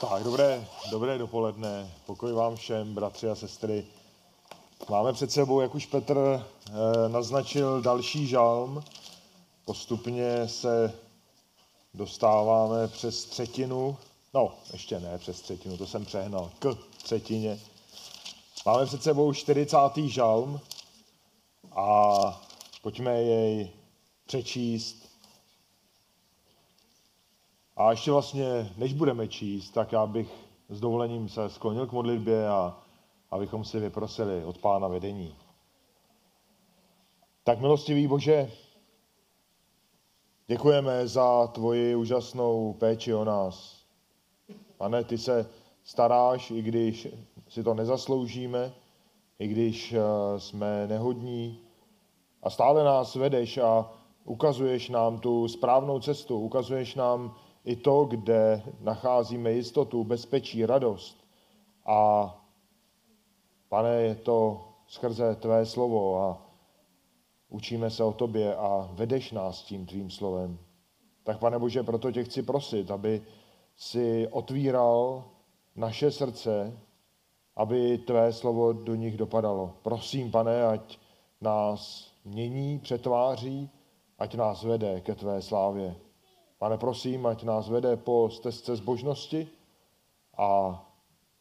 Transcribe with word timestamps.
Tak, 0.00 0.22
dobré, 0.22 0.68
dobré 0.90 1.18
dopoledne. 1.18 1.94
Pokoj 2.06 2.32
vám 2.32 2.56
všem, 2.56 2.94
bratři 2.94 3.30
a 3.30 3.34
sestry. 3.34 3.86
Máme 4.90 5.12
před 5.12 5.32
sebou, 5.32 5.60
jak 5.60 5.74
už 5.74 5.86
Petr 5.86 6.18
eh, 6.18 7.08
naznačil, 7.08 7.82
další 7.82 8.26
žalm. 8.26 8.84
Postupně 9.64 10.48
se 10.48 10.94
dostáváme 11.94 12.88
přes 12.88 13.24
třetinu, 13.24 13.96
no, 14.34 14.54
ještě 14.72 15.00
ne 15.00 15.18
přes 15.18 15.40
třetinu, 15.40 15.76
to 15.76 15.86
jsem 15.86 16.04
přehnal, 16.04 16.50
k 16.58 16.78
třetině. 17.02 17.60
Máme 18.66 18.86
před 18.86 19.02
sebou 19.02 19.32
40. 19.32 19.76
žalm 19.96 20.60
a 21.72 22.42
pojďme 22.82 23.22
jej 23.22 23.70
přečíst 24.26 25.07
a 27.78 27.90
ještě 27.90 28.10
vlastně, 28.10 28.72
než 28.76 28.92
budeme 28.92 29.28
číst, 29.28 29.70
tak 29.70 29.92
já 29.92 30.06
bych 30.06 30.34
s 30.68 30.80
dovolením 30.80 31.28
se 31.28 31.48
sklonil 31.48 31.86
k 31.86 31.92
modlitbě 31.92 32.48
a 32.48 32.78
abychom 33.30 33.64
si 33.64 33.80
vyprosili 33.80 34.44
od 34.44 34.58
Pána 34.58 34.88
vedení. 34.88 35.34
Tak 37.44 37.60
milostivý 37.60 38.06
Bože, 38.06 38.50
děkujeme 40.46 41.08
za 41.08 41.46
tvoji 41.46 41.96
úžasnou 41.96 42.72
péči 42.72 43.14
o 43.14 43.24
nás. 43.24 43.84
Pane, 44.76 45.04
ty 45.04 45.18
se 45.18 45.50
staráš, 45.84 46.50
i 46.50 46.62
když 46.62 47.08
si 47.48 47.62
to 47.62 47.74
nezasloužíme, 47.74 48.72
i 49.38 49.48
když 49.48 49.92
eh, 49.92 50.00
jsme 50.40 50.86
nehodní 50.86 51.60
a 52.42 52.50
stále 52.50 52.84
nás 52.84 53.14
vedeš 53.14 53.58
a 53.58 53.90
ukazuješ 54.24 54.88
nám 54.88 55.18
tu 55.18 55.48
správnou 55.48 56.00
cestu, 56.00 56.40
ukazuješ 56.40 56.94
nám 56.94 57.34
i 57.64 57.76
to, 57.76 58.04
kde 58.04 58.62
nacházíme 58.80 59.52
jistotu, 59.52 60.04
bezpečí, 60.04 60.66
radost. 60.66 61.24
A 61.86 62.34
pane, 63.68 63.90
je 63.90 64.14
to 64.14 64.64
skrze 64.86 65.34
tvé 65.34 65.66
slovo 65.66 66.22
a 66.22 66.42
učíme 67.48 67.90
se 67.90 68.04
o 68.04 68.12
tobě 68.12 68.56
a 68.56 68.88
vedeš 68.92 69.32
nás 69.32 69.62
tím 69.62 69.86
tvým 69.86 70.10
slovem. 70.10 70.58
Tak 71.24 71.38
pane 71.38 71.58
Bože, 71.58 71.82
proto 71.82 72.12
tě 72.12 72.24
chci 72.24 72.42
prosit, 72.42 72.90
aby 72.90 73.22
si 73.76 74.28
otvíral 74.28 75.24
naše 75.76 76.10
srdce, 76.10 76.78
aby 77.56 77.98
tvé 77.98 78.32
slovo 78.32 78.72
do 78.72 78.94
nich 78.94 79.16
dopadalo. 79.16 79.74
Prosím, 79.82 80.30
pane, 80.30 80.66
ať 80.66 80.98
nás 81.40 82.10
mění, 82.24 82.78
přetváří, 82.78 83.70
ať 84.18 84.34
nás 84.34 84.64
vede 84.64 85.00
ke 85.00 85.14
tvé 85.14 85.42
slávě. 85.42 85.96
Pane, 86.58 86.78
prosím, 86.78 87.26
ať 87.26 87.42
nás 87.42 87.68
vede 87.68 87.96
po 87.96 88.30
stezce 88.30 88.76
zbožnosti 88.76 89.48
a 90.36 90.74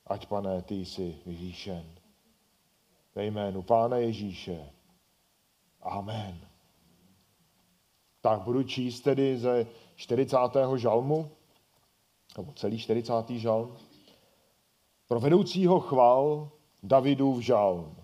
ať, 0.07 0.25
pane, 0.25 0.61
ty 0.61 0.85
jsi 0.85 1.17
vyvýšen. 1.25 1.85
Ve 3.15 3.25
jménu 3.25 3.61
Pána 3.61 3.97
Ježíše. 3.97 4.69
Amen. 5.81 6.39
Tak 8.21 8.41
budu 8.41 8.63
číst 8.63 9.01
tedy 9.01 9.37
ze 9.37 9.67
40. 9.95 10.37
žalmu, 10.75 11.29
nebo 12.37 12.53
celý 12.53 12.79
40. 12.79 13.29
žalm. 13.29 13.77
Pro 15.07 15.19
vedoucího 15.19 15.79
chval 15.79 16.49
Davidův 16.83 17.39
žalm. 17.39 17.95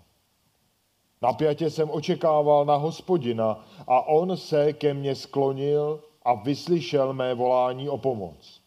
Napjatě 1.22 1.69
jsem 1.69 1.89
očekával 1.89 2.66
na 2.66 2.75
hospodina 2.75 3.66
a 3.88 4.02
on 4.02 4.38
se 4.38 4.73
ke 4.73 4.94
mně 4.94 5.16
sklonil 5.16 6.03
a 6.25 6.33
vyslyšel 6.33 7.13
mé 7.13 7.33
volání 7.33 7.89
o 7.89 7.97
pomoc. 7.97 8.61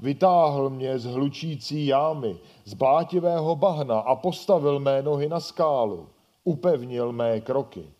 Vytáhl 0.00 0.70
mě 0.70 0.98
z 0.98 1.04
hlučící 1.04 1.86
jámy, 1.86 2.36
z 2.64 2.74
blátivého 2.74 3.56
bahna 3.56 4.00
a 4.00 4.16
postavil 4.16 4.78
mé 4.78 5.02
nohy 5.02 5.28
na 5.28 5.40
skálu. 5.40 6.08
Upevnil 6.44 7.12
mé 7.12 7.40
kroky. 7.40 7.90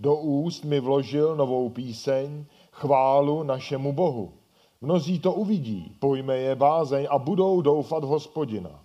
Do 0.00 0.16
úst 0.16 0.64
mi 0.64 0.80
vložil 0.80 1.36
novou 1.36 1.68
píseň, 1.68 2.44
chválu 2.72 3.42
našemu 3.42 3.92
Bohu. 3.92 4.32
Mnozí 4.80 5.18
to 5.18 5.32
uvidí, 5.32 5.96
pojme 5.98 6.36
je 6.36 6.54
bázeň 6.54 7.06
a 7.10 7.18
budou 7.18 7.60
doufat 7.60 8.04
v 8.04 8.06
hospodina. 8.06 8.80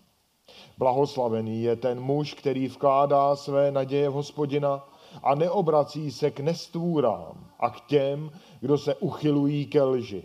Blahoslavený 0.77 1.63
je 1.63 1.75
ten 1.75 1.99
muž, 1.99 2.33
který 2.33 2.67
vkládá 2.67 3.35
své 3.35 3.71
naděje 3.71 4.09
v 4.09 4.13
hospodina 4.13 4.87
a 5.23 5.35
neobrací 5.35 6.11
se 6.11 6.31
k 6.31 6.39
nestvůrám 6.39 7.50
a 7.61 7.69
k 7.69 7.87
těm, 7.87 8.31
kdo 8.59 8.77
se 8.77 8.95
uchylují 8.95 9.65
ke 9.65 9.83
lži. 9.83 10.23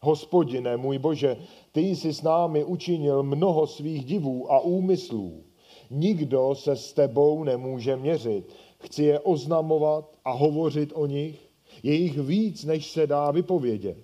Hospodine, 0.00 0.76
můj 0.76 0.98
Bože, 0.98 1.36
ty 1.72 1.80
jsi 1.80 2.12
s 2.12 2.22
námi 2.22 2.64
učinil 2.64 3.22
mnoho 3.22 3.66
svých 3.66 4.04
divů 4.04 4.52
a 4.52 4.60
úmyslů. 4.60 5.44
Nikdo 5.90 6.54
se 6.54 6.76
s 6.76 6.92
tebou 6.92 7.44
nemůže 7.44 7.96
měřit. 7.96 8.54
Chci 8.80 9.02
je 9.02 9.20
oznamovat 9.20 10.16
a 10.24 10.32
hovořit 10.32 10.92
o 10.94 11.06
nich. 11.06 11.48
Je 11.82 11.94
jich 11.94 12.18
víc, 12.18 12.64
než 12.64 12.90
se 12.90 13.06
dá 13.06 13.30
vypovědět. 13.30 13.98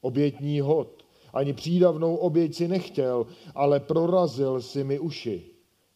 Obětní 0.00 0.60
hod. 0.60 1.04
Ani 1.32 1.52
přídavnou 1.52 2.16
oběť 2.16 2.54
si 2.54 2.68
nechtěl, 2.68 3.26
ale 3.54 3.80
prorazil 3.80 4.60
si 4.60 4.84
mi 4.84 4.98
uši. 4.98 5.42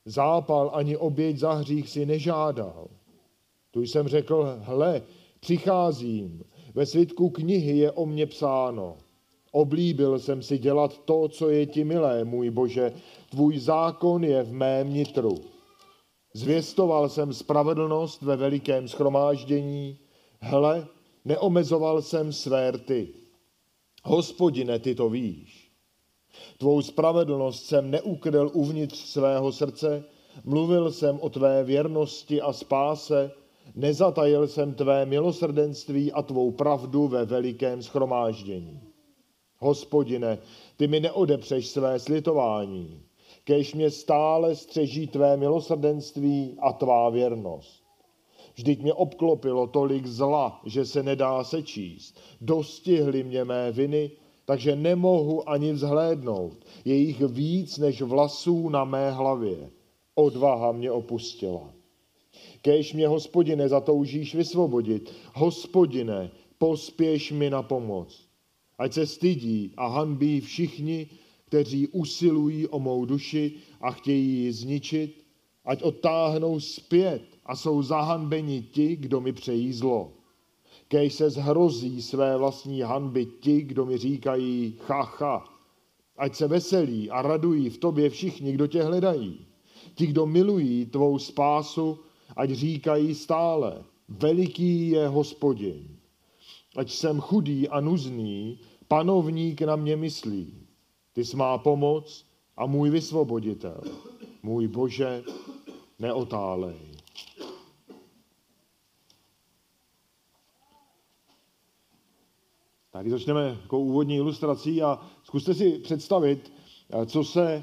Zápal 0.05 0.71
ani 0.75 0.97
oběť 0.97 1.39
za 1.39 1.53
hřích 1.53 1.89
si 1.89 2.07
nežádal. 2.07 2.89
Tu 3.71 3.83
jsem 3.83 4.09
řekl, 4.09 4.57
hle, 4.61 5.03
přicházím, 5.43 6.45
ve 6.75 6.87
svitku 6.87 7.31
knihy 7.31 7.79
je 7.79 7.93
o 7.93 8.07
mně 8.07 8.27
psáno. 8.27 8.97
Oblíbil 9.53 10.19
jsem 10.19 10.43
si 10.43 10.59
dělat 10.59 10.99
to, 10.99 11.29
co 11.29 11.51
je 11.51 11.67
ti 11.67 11.85
milé, 11.85 12.25
můj 12.25 12.51
Bože, 12.51 12.93
tvůj 13.31 13.59
zákon 13.59 14.25
je 14.25 14.43
v 14.43 14.53
mém 14.53 14.95
nitru. 14.95 15.35
Zvěstoval 16.35 17.09
jsem 17.09 17.33
spravedlnost 17.33 18.23
ve 18.23 18.37
velikém 18.37 18.89
schromáždění, 18.89 19.99
hle, 20.41 20.87
neomezoval 21.25 22.03
jsem 22.03 22.33
své 22.33 22.71
rty. 22.71 23.09
Hospodine, 24.05 24.79
ty 24.79 24.95
to 24.95 25.11
víš. 25.11 25.73
Tvou 26.59 26.83
spravedlnost 26.83 27.67
jsem 27.67 27.91
neukryl 27.91 28.51
uvnitř 28.55 28.99
svého 28.99 29.53
srdce, 29.53 30.05
mluvil 30.45 30.93
jsem 30.93 31.21
o 31.21 31.29
tvé 31.29 31.65
věrnosti 31.65 32.41
a 32.41 32.53
spáse, 32.53 33.31
Nezatajil 33.75 34.49
jsem 34.49 34.75
tvé 34.75 35.07
milosrdenství 35.07 36.13
a 36.13 36.23
tvou 36.23 36.51
pravdu 36.51 37.09
ve 37.09 37.25
velikém 37.25 37.83
schromáždění. 37.83 38.81
Hospodine, 39.59 40.39
ty 40.77 40.87
mi 40.87 41.01
neodepřeš 41.01 41.69
své 41.69 41.99
slitování, 41.99 43.03
kež 43.45 43.75
mě 43.75 43.91
stále 43.91 44.57
střeží 44.57 45.07
tvé 45.07 45.37
milosrdenství 45.37 46.57
a 46.59 46.73
tvá 46.73 47.11
věrnost. 47.11 47.83
Vždyť 48.55 48.83
mě 48.83 48.93
obklopilo 48.93 49.67
tolik 49.67 50.07
zla, 50.07 50.61
že 50.65 50.85
se 50.85 51.03
nedá 51.03 51.45
sečíst. 51.45 52.21
Dostihly 52.41 53.25
mě 53.25 53.45
mé 53.45 53.73
viny, 53.73 54.11
takže 54.45 54.77
nemohu 54.77 55.49
ani 55.49 55.73
vzhlédnout. 55.73 56.65
Je 56.85 56.95
jich 56.95 57.21
víc 57.21 57.79
než 57.79 58.03
vlasů 58.03 58.69
na 58.69 58.85
mé 58.85 59.11
hlavě. 59.11 59.71
Odvaha 60.15 60.73
mě 60.73 60.91
opustila. 60.91 61.73
Kéž 62.63 62.93
mě, 62.93 63.09
hospodine, 63.09 63.69
zatoužíš 63.69 64.35
vysvobodit. 64.35 65.15
Hospodine, 65.35 66.31
pospěš 66.59 67.33
mi 67.33 67.51
na 67.51 67.63
pomoc. 67.63 68.29
Ať 68.79 68.93
se 68.93 69.07
stydí 69.07 69.73
a 69.77 69.87
hanbí 69.87 70.41
všichni, 70.41 71.07
kteří 71.45 71.89
usilují 71.89 72.67
o 72.67 72.79
mou 72.79 73.05
duši 73.05 73.53
a 73.81 73.91
chtějí 73.91 74.45
ji 74.45 74.53
zničit, 74.53 75.25
ať 75.65 75.83
odtáhnou 75.83 76.61
zpět 76.61 77.23
a 77.47 77.57
jsou 77.57 77.83
zahanbeni 77.83 78.63
ti, 78.63 78.97
kdo 78.97 79.21
mi 79.21 79.33
přejí 79.33 79.73
zlo. 79.73 80.13
Kéž 80.89 81.13
se 81.13 81.31
zhrozí 81.31 82.03
své 82.03 82.37
vlastní 82.37 82.81
hanby 82.81 83.27
ti, 83.27 83.63
kdo 83.63 83.87
mi 83.87 83.99
říkají 83.99 84.77
cha, 84.79 85.03
cha. 85.03 85.45
Ať 86.17 86.35
se 86.35 86.49
veselí 86.49 87.11
a 87.11 87.23
radují 87.23 87.71
v 87.71 87.79
tobě 87.79 88.11
všichni, 88.11 88.53
kdo 88.53 88.67
tě 88.67 88.83
hledají. 88.83 89.47
Ti, 89.95 90.07
kdo 90.07 90.27
milují 90.27 90.87
tvou 90.87 91.19
spásu 91.19 91.99
ať 92.37 92.51
říkají 92.51 93.15
stále, 93.15 93.85
veliký 94.09 94.91
je 94.91 95.09
hospodin. 95.09 95.99
Ať 96.77 96.91
jsem 96.91 97.21
chudý 97.21 97.69
a 97.69 97.81
nuzný, 97.81 98.59
panovník 98.89 99.63
na 99.63 99.77
mě 99.77 99.97
myslí. 99.97 100.55
Ty 101.13 101.25
jsi 101.25 101.37
má 101.37 101.59
pomoc 101.59 102.27
a 102.57 102.67
můj 102.67 102.91
vysvoboditel. 102.91 103.83
Můj 104.43 104.69
Bože, 104.69 105.25
neotálej. 105.99 106.77
Tady 112.91 113.11
začneme 113.11 113.59
jako 113.63 113.79
úvodní 113.79 114.17
ilustrací 114.17 114.83
a 114.83 115.01
zkuste 115.25 115.55
si 115.55 115.79
představit, 115.79 116.53
co 117.07 117.25
se 117.25 117.63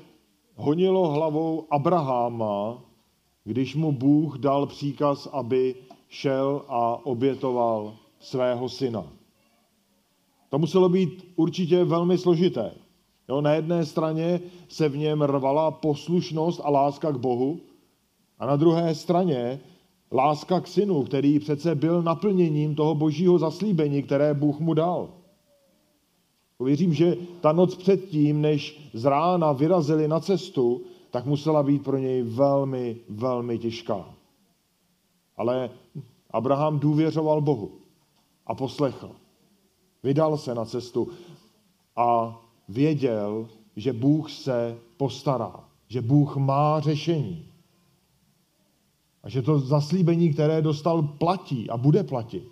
honilo 0.56 1.12
hlavou 1.12 1.68
Abraháma, 1.70 2.84
když 3.50 3.76
mu 3.76 3.92
Bůh 3.92 4.38
dal 4.38 4.66
příkaz, 4.66 5.28
aby 5.32 5.76
šel 6.10 6.62
a 6.68 7.06
obětoval 7.06 7.94
svého 8.20 8.70
syna. 8.70 9.08
To 10.50 10.60
muselo 10.60 10.90
být 10.90 11.28
určitě 11.36 11.84
velmi 11.84 12.18
složité. 12.18 12.72
Jo, 13.30 13.42
na 13.42 13.54
jedné 13.54 13.86
straně 13.86 14.42
se 14.68 14.90
v 14.90 14.98
něm 14.98 15.22
rvala 15.22 15.72
poslušnost 15.72 16.62
a 16.64 16.70
láska 16.70 17.12
k 17.12 17.18
Bohu 17.18 17.60
a 18.40 18.46
na 18.46 18.56
druhé 18.56 18.96
straně 18.96 19.60
láska 20.12 20.62
k 20.62 20.68
synu, 20.68 21.04
který 21.04 21.40
přece 21.40 21.76
byl 21.76 22.02
naplněním 22.02 22.76
toho 22.76 22.96
božího 22.96 23.40
zaslíbení, 23.40 24.04
které 24.04 24.34
Bůh 24.34 24.60
mu 24.60 24.74
dal. 24.74 25.10
Věřím, 26.64 26.94
že 26.94 27.18
ta 27.42 27.52
noc 27.52 27.76
předtím, 27.76 28.42
než 28.42 28.90
z 28.94 29.06
rána 29.06 29.52
vyrazili 29.52 30.08
na 30.08 30.20
cestu, 30.20 30.82
tak 31.12 31.26
musela 31.26 31.64
být 31.64 31.84
pro 31.84 31.98
něj 31.98 32.22
velmi, 32.22 32.98
velmi 33.10 33.60
těžká. 33.60 34.16
Ale 35.38 35.70
Abraham 36.32 36.80
důvěřoval 36.80 37.42
Bohu 37.42 37.72
a 38.46 38.56
poslechl. 38.56 39.12
Vydal 40.04 40.38
se 40.38 40.56
na 40.56 40.66
cestu 40.66 41.10
a 41.96 42.40
věděl, 42.70 43.48
že 43.76 43.94
Bůh 43.94 44.32
se 44.32 44.78
postará, 44.98 45.64
že 45.88 46.02
Bůh 46.02 46.38
má 46.38 46.80
řešení. 46.80 47.46
A 49.24 49.30
že 49.30 49.42
to 49.42 49.60
zaslíbení, 49.60 50.34
které 50.34 50.62
dostal, 50.62 51.02
platí 51.02 51.70
a 51.70 51.78
bude 51.78 52.04
platit. 52.04 52.48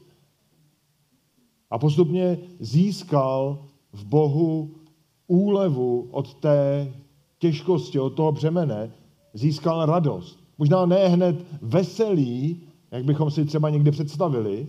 A 1.70 1.80
postupně 1.80 2.38
získal 2.60 3.66
v 3.92 4.06
Bohu 4.06 4.72
úlevu 5.28 6.08
od 6.12 6.34
té 6.34 6.94
těžkosti, 7.40 8.00
od 8.00 8.10
toho 8.10 8.32
břemene, 8.32 8.92
získal 9.34 9.86
radost. 9.86 10.40
Možná 10.58 10.86
ne 10.86 11.08
hned 11.08 11.46
veselý, 11.62 12.62
jak 12.92 13.06
bychom 13.06 13.32
si 13.32 13.46
třeba 13.46 13.70
někdy 13.70 13.92
představili, 13.92 14.68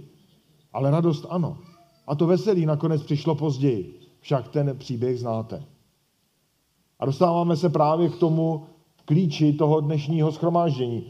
ale 0.72 0.90
radost 0.90 1.26
ano. 1.30 1.58
A 2.06 2.14
to 2.14 2.26
veselí 2.26 2.66
nakonec 2.66 3.02
přišlo 3.02 3.34
později. 3.34 4.00
Však 4.20 4.48
ten 4.48 4.76
příběh 4.78 5.18
znáte. 5.18 5.64
A 6.98 7.06
dostáváme 7.06 7.56
se 7.56 7.68
právě 7.68 8.08
k 8.08 8.16
tomu 8.16 8.66
klíči 9.04 9.52
toho 9.52 9.80
dnešního 9.80 10.32
schromáždění. 10.32 11.06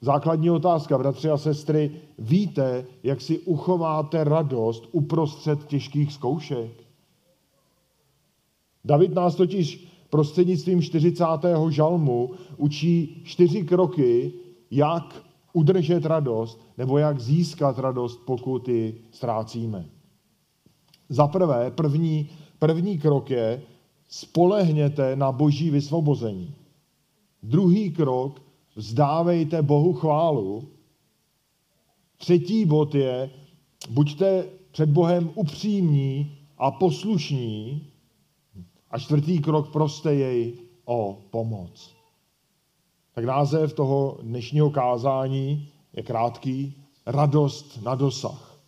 Základní 0.00 0.50
otázka, 0.50 0.98
bratři 0.98 1.30
a 1.30 1.36
sestry, 1.36 2.00
víte, 2.18 2.84
jak 3.02 3.20
si 3.20 3.38
uchováte 3.38 4.24
radost 4.24 4.88
uprostřed 4.92 5.66
těžkých 5.66 6.12
zkoušek? 6.12 6.70
David 8.84 9.14
nás 9.14 9.34
totiž 9.34 9.88
prostřednictvím 10.10 10.82
40. 10.82 11.24
žalmu 11.70 12.30
učí 12.56 13.22
čtyři 13.24 13.62
kroky, 13.62 14.32
jak 14.70 15.22
udržet 15.52 16.06
radost 16.06 16.60
nebo 16.78 16.98
jak 16.98 17.20
získat 17.20 17.78
radost, 17.78 18.20
pokud 18.24 18.68
ji 18.68 19.00
ztrácíme. 19.10 19.86
Za 21.08 21.26
prvé, 21.26 21.70
první, 21.70 22.28
první 22.58 22.98
krok 22.98 23.30
je, 23.30 23.62
spolehněte 24.08 25.16
na 25.16 25.32
boží 25.32 25.70
vysvobození. 25.70 26.54
Druhý 27.42 27.90
krok, 27.90 28.42
vzdávejte 28.76 29.62
Bohu 29.62 29.92
chválu. 29.92 30.68
Třetí 32.16 32.64
bod 32.64 32.94
je, 32.94 33.30
buďte 33.90 34.44
před 34.70 34.90
Bohem 34.90 35.30
upřímní 35.34 36.38
a 36.58 36.70
poslušní. 36.70 37.86
A 38.90 38.98
čtvrtý 38.98 39.38
krok, 39.38 39.72
proste 39.72 40.14
jej 40.14 40.58
o 40.84 41.22
pomoc. 41.30 41.94
Tak 43.14 43.24
název 43.24 43.72
toho 43.72 44.18
dnešního 44.22 44.70
kázání 44.70 45.68
je 45.92 46.02
krátký, 46.02 46.74
radost 47.06 47.82
na 47.82 47.94
dosah. 47.94 48.58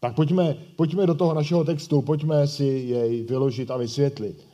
Tak 0.00 0.14
pojďme, 0.14 0.54
pojďme 0.76 1.06
do 1.06 1.14
toho 1.14 1.34
našeho 1.34 1.64
textu, 1.64 2.02
pojďme 2.02 2.46
si 2.46 2.64
jej 2.64 3.22
vyložit 3.22 3.70
a 3.70 3.76
vysvětlit. 3.76 4.46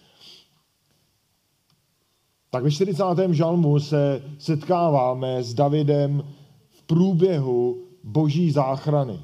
Tak 2.51 2.65
ve 2.65 2.71
40. 2.71 3.05
žalmu 3.31 3.81
se 3.81 4.23
setkáváme 4.39 5.43
s 5.43 5.55
Davidem 5.55 6.35
v 6.69 6.83
průběhu 6.83 7.85
boží 8.05 8.51
záchrany. 8.51 9.21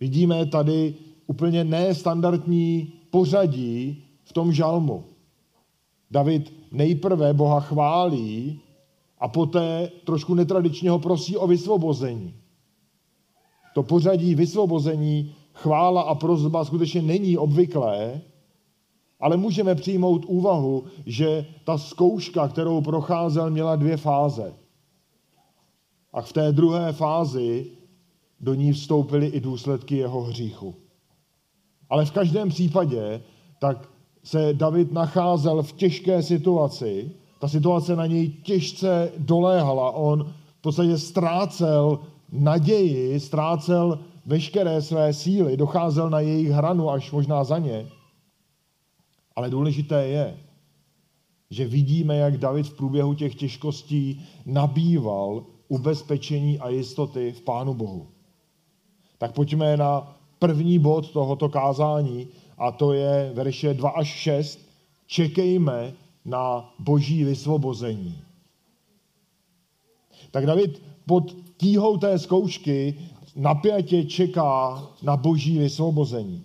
Vidíme 0.00 0.46
tady 0.46 0.94
úplně 1.28 1.64
nestandardní 1.64 2.92
pořadí 3.10 4.04
v 4.24 4.32
tom 4.32 4.52
žalmu. 4.52 5.04
David 6.10 6.52
nejprve 6.72 7.34
Boha 7.34 7.60
chválí 7.60 8.60
a 9.18 9.28
poté 9.28 9.90
trošku 10.04 10.34
netradičně 10.34 10.90
ho 10.90 10.98
prosí 10.98 11.36
o 11.36 11.46
vysvobození. 11.46 12.34
To 13.74 13.82
pořadí 13.82 14.34
vysvobození, 14.34 15.34
chvála 15.52 16.02
a 16.02 16.14
prozba 16.14 16.64
skutečně 16.64 17.02
není 17.02 17.38
obvyklé, 17.38 18.20
ale 19.20 19.36
můžeme 19.36 19.74
přijmout 19.74 20.24
úvahu, 20.24 20.84
že 21.06 21.46
ta 21.64 21.78
zkouška, 21.78 22.48
kterou 22.48 22.80
procházel, 22.80 23.50
měla 23.50 23.76
dvě 23.76 23.96
fáze. 23.96 24.54
A 26.12 26.22
v 26.22 26.32
té 26.32 26.52
druhé 26.52 26.92
fázi 26.92 27.66
do 28.40 28.54
ní 28.54 28.72
vstoupily 28.72 29.26
i 29.26 29.40
důsledky 29.40 29.96
jeho 29.96 30.22
hříchu. 30.22 30.74
Ale 31.90 32.04
v 32.04 32.10
každém 32.10 32.48
případě 32.48 33.22
tak 33.58 33.88
se 34.24 34.54
David 34.54 34.92
nacházel 34.92 35.62
v 35.62 35.72
těžké 35.72 36.22
situaci, 36.22 37.10
ta 37.40 37.48
situace 37.48 37.96
na 37.96 38.06
něj 38.06 38.28
těžce 38.28 39.12
doléhala, 39.18 39.90
on 39.90 40.34
v 40.58 40.60
podstatě 40.60 40.98
ztrácel 40.98 41.98
naději, 42.32 43.20
ztrácel 43.20 43.98
veškeré 44.26 44.82
své 44.82 45.12
síly, 45.12 45.56
docházel 45.56 46.10
na 46.10 46.20
jejich 46.20 46.50
hranu 46.50 46.90
až 46.90 47.12
možná 47.12 47.44
za 47.44 47.58
ně. 47.58 47.86
Ale 49.36 49.50
důležité 49.50 50.06
je, 50.06 50.38
že 51.50 51.66
vidíme, 51.66 52.16
jak 52.16 52.38
David 52.38 52.66
v 52.66 52.76
průběhu 52.76 53.14
těch 53.14 53.34
těžkostí 53.34 54.26
nabýval 54.46 55.44
ubezpečení 55.68 56.58
a 56.58 56.68
jistoty 56.68 57.32
v 57.32 57.40
Pánu 57.40 57.74
Bohu. 57.74 58.06
Tak 59.18 59.32
pojďme 59.32 59.76
na 59.76 60.17
první 60.38 60.78
bod 60.78 61.10
tohoto 61.10 61.48
kázání 61.48 62.28
a 62.58 62.72
to 62.72 62.92
je 62.92 63.30
verše 63.34 63.74
2 63.74 63.90
až 63.90 64.08
6. 64.08 64.58
Čekejme 65.06 65.92
na 66.24 66.74
boží 66.78 67.24
vysvobození. 67.24 68.18
Tak 70.30 70.46
David 70.46 70.82
pod 71.06 71.36
tíhou 71.56 71.96
té 71.96 72.18
zkoušky 72.18 72.94
napjatě 73.36 74.04
čeká 74.04 74.82
na 75.02 75.16
boží 75.16 75.58
vysvobození. 75.58 76.42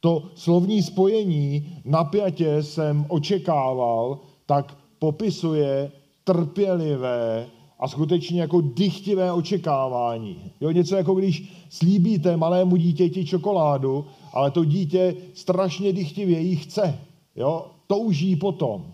To 0.00 0.22
slovní 0.34 0.82
spojení 0.82 1.76
napjatě 1.84 2.62
jsem 2.62 3.06
očekával, 3.08 4.18
tak 4.46 4.76
popisuje 4.98 5.92
trpělivé 6.24 7.46
a 7.80 7.88
skutečně 7.88 8.40
jako 8.40 8.60
dychtivé 8.60 9.32
očekávání. 9.32 10.52
Jo, 10.60 10.70
něco 10.70 10.96
jako 10.96 11.14
když 11.14 11.52
slíbíte 11.70 12.36
malému 12.36 12.76
dítěti 12.76 13.24
čokoládu, 13.24 14.04
ale 14.32 14.50
to 14.50 14.64
dítě 14.64 15.16
strašně 15.34 15.92
dychtivě 15.92 16.40
ji 16.40 16.56
chce. 16.56 16.98
Jo, 17.36 17.66
touží 17.86 18.36
potom. 18.36 18.86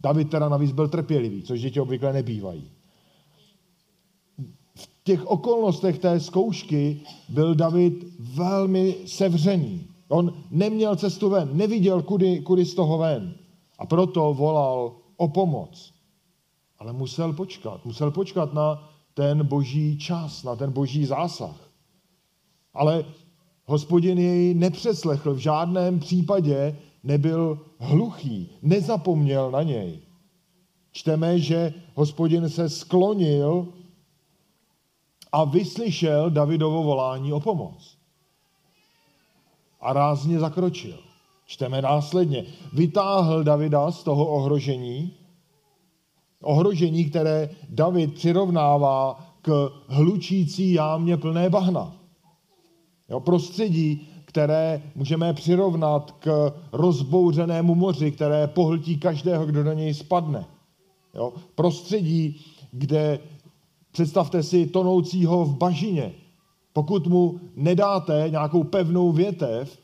David 0.00 0.30
teda 0.30 0.48
navíc 0.48 0.72
byl 0.72 0.88
trpělivý, 0.88 1.42
což 1.42 1.60
děti 1.60 1.80
obvykle 1.80 2.12
nebývají 2.12 2.64
těch 5.04 5.26
okolnostech 5.26 5.98
té 5.98 6.20
zkoušky 6.20 7.00
byl 7.28 7.54
David 7.54 8.04
velmi 8.18 8.96
sevřený. 9.06 9.86
On 10.08 10.32
neměl 10.50 10.96
cestu 10.96 11.28
ven, 11.28 11.50
neviděl, 11.52 12.02
kudy, 12.02 12.40
kudy 12.40 12.64
z 12.64 12.74
toho 12.74 12.98
ven. 12.98 13.34
A 13.78 13.86
proto 13.86 14.34
volal 14.34 14.92
o 15.16 15.28
pomoc. 15.28 15.91
Ale 16.82 16.92
musel 16.92 17.32
počkat. 17.32 17.84
Musel 17.84 18.10
počkat 18.10 18.54
na 18.54 18.90
ten 19.14 19.46
boží 19.46 19.98
čas, 19.98 20.42
na 20.42 20.56
ten 20.56 20.72
boží 20.72 21.06
zásah. 21.06 21.70
Ale 22.74 23.04
hospodin 23.64 24.18
jej 24.18 24.54
nepřeslechl, 24.54 25.34
v 25.34 25.38
žádném 25.38 26.00
případě 26.00 26.76
nebyl 27.04 27.60
hluchý, 27.78 28.50
nezapomněl 28.62 29.50
na 29.50 29.62
něj. 29.62 29.98
Čteme, 30.92 31.38
že 31.38 31.74
hospodin 31.94 32.48
se 32.48 32.68
sklonil 32.68 33.68
a 35.32 35.44
vyslyšel 35.44 36.30
Davidovo 36.30 36.82
volání 36.82 37.32
o 37.32 37.40
pomoc. 37.40 37.96
A 39.80 39.92
rázně 39.92 40.38
zakročil. 40.38 40.98
Čteme 41.46 41.82
následně. 41.82 42.44
Vytáhl 42.72 43.44
Davida 43.44 43.90
z 43.90 44.02
toho 44.02 44.26
ohrožení, 44.26 45.21
ohrožení, 46.42 47.04
které 47.04 47.50
David 47.68 48.14
přirovnává 48.14 49.26
k 49.42 49.72
hlučící 49.88 50.72
jámě 50.72 51.16
plné 51.16 51.50
bahna. 51.50 51.96
Jo, 53.08 53.20
prostředí, 53.20 54.08
které 54.24 54.82
můžeme 54.94 55.34
přirovnat 55.34 56.10
k 56.10 56.52
rozbouřenému 56.72 57.74
moři, 57.74 58.12
které 58.12 58.46
pohltí 58.46 58.98
každého, 58.98 59.46
kdo 59.46 59.64
do 59.64 59.72
něj 59.72 59.94
spadne. 59.94 60.44
Jo, 61.14 61.32
prostředí, 61.54 62.40
kde 62.72 63.18
Představte 63.92 64.42
si 64.42 64.66
tonoucího 64.66 65.44
v 65.44 65.56
bažině. 65.56 66.12
Pokud 66.72 67.06
mu 67.06 67.40
nedáte 67.56 68.24
nějakou 68.30 68.64
pevnou 68.64 69.12
větev, 69.12 69.78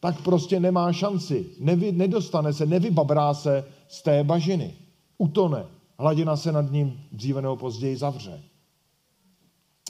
tak 0.00 0.22
prostě 0.22 0.60
nemá 0.60 0.92
šanci. 0.92 1.46
Nevy, 1.60 1.92
nedostane 1.92 2.52
se, 2.52 2.66
nevybabrá 2.66 3.34
se 3.34 3.64
z 3.88 4.02
té 4.02 4.24
bažiny. 4.24 4.74
Utone. 5.18 5.66
Hladina 5.98 6.36
se 6.36 6.52
nad 6.52 6.72
ním 6.72 7.00
dříve 7.12 7.42
nebo 7.42 7.56
později 7.56 7.96
zavře. 7.96 8.42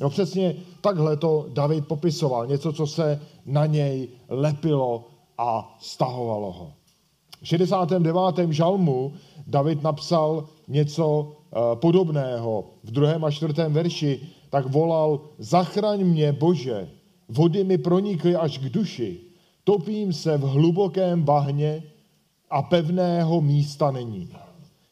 Jo, 0.01 0.11
přesně 0.11 0.55
takhle 0.81 1.17
to 1.17 1.47
David 1.49 1.89
popisoval. 1.89 2.47
Něco, 2.47 2.73
co 2.73 2.87
se 2.87 3.21
na 3.47 3.67
něj 3.67 4.09
lepilo 4.29 5.09
a 5.39 5.77
stahovalo 5.81 6.53
ho. 6.53 6.73
V 7.43 7.49
69. 7.49 8.17
žalmu 8.51 9.13
David 9.47 9.83
napsal 9.83 10.49
něco 10.69 11.33
eh, 11.33 11.77
podobného. 11.77 12.65
V 12.83 12.91
druhém 12.91 13.25
a 13.25 13.31
čtvrtém 13.31 13.73
verši 13.73 14.21
tak 14.51 14.67
volal, 14.67 15.21
zachraň 15.39 16.05
mě, 16.05 16.33
Bože, 16.33 16.89
vody 17.29 17.65
mi 17.65 17.79
pronikly 17.79 18.37
až 18.37 18.59
k 18.59 18.63
duši, 18.63 19.21
topím 19.65 20.13
se 20.13 20.39
v 20.39 20.41
hlubokém 20.41 21.23
bahně 21.23 21.83
a 22.51 22.63
pevného 22.63 23.41
místa 23.41 23.91
není. 23.91 24.29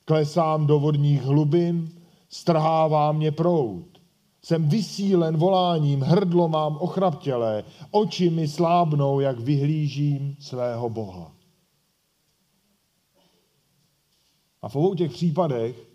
Klesám 0.05 0.67
do 0.67 0.79
vodních 0.79 1.23
hlubin, 1.23 1.91
strhává 2.29 3.13
mě 3.13 3.33
proud. 3.33 3.85
Jsem 4.43 4.69
vysílen 4.69 5.37
voláním, 5.37 6.01
hrdlo 6.01 6.49
mám 6.49 6.77
ochraptělé, 6.77 7.65
oči 7.91 8.31
mi 8.31 8.49
slábnou, 8.49 9.21
jak 9.21 9.39
vyhlížím 9.39 10.37
svého 10.41 10.89
Boha. 10.89 11.33
A 14.63 14.69
v 14.69 14.77
obou 14.77 14.95
těch 14.95 15.13
případech 15.13 15.89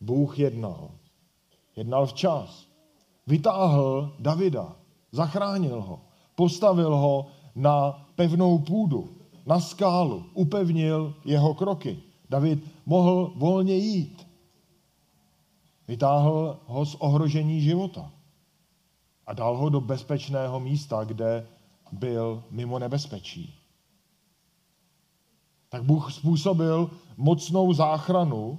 Bůh 0.00 0.38
jednal. 0.38 0.90
Jednal 1.76 2.06
včas. 2.06 2.66
Vytáhl 3.26 4.14
Davida, 4.18 4.76
zachránil 5.12 5.80
ho, 5.80 6.00
postavil 6.34 6.96
ho 6.96 7.26
na 7.54 8.06
pevnou 8.14 8.58
půdu, 8.58 9.08
na 9.46 9.60
skálu, 9.60 10.24
upevnil 10.34 11.14
jeho 11.24 11.54
kroky. 11.54 11.98
David 12.30 12.75
mohl 12.86 13.32
volně 13.36 13.74
jít. 13.74 14.26
Vytáhl 15.88 16.60
ho 16.66 16.86
z 16.86 16.94
ohrožení 16.94 17.60
života 17.60 18.10
a 19.26 19.32
dal 19.32 19.56
ho 19.56 19.68
do 19.68 19.80
bezpečného 19.80 20.60
místa, 20.60 21.04
kde 21.04 21.46
byl 21.92 22.44
mimo 22.50 22.78
nebezpečí. 22.78 23.54
Tak 25.68 25.82
Bůh 25.82 26.12
způsobil 26.12 26.90
mocnou 27.16 27.72
záchranu 27.72 28.58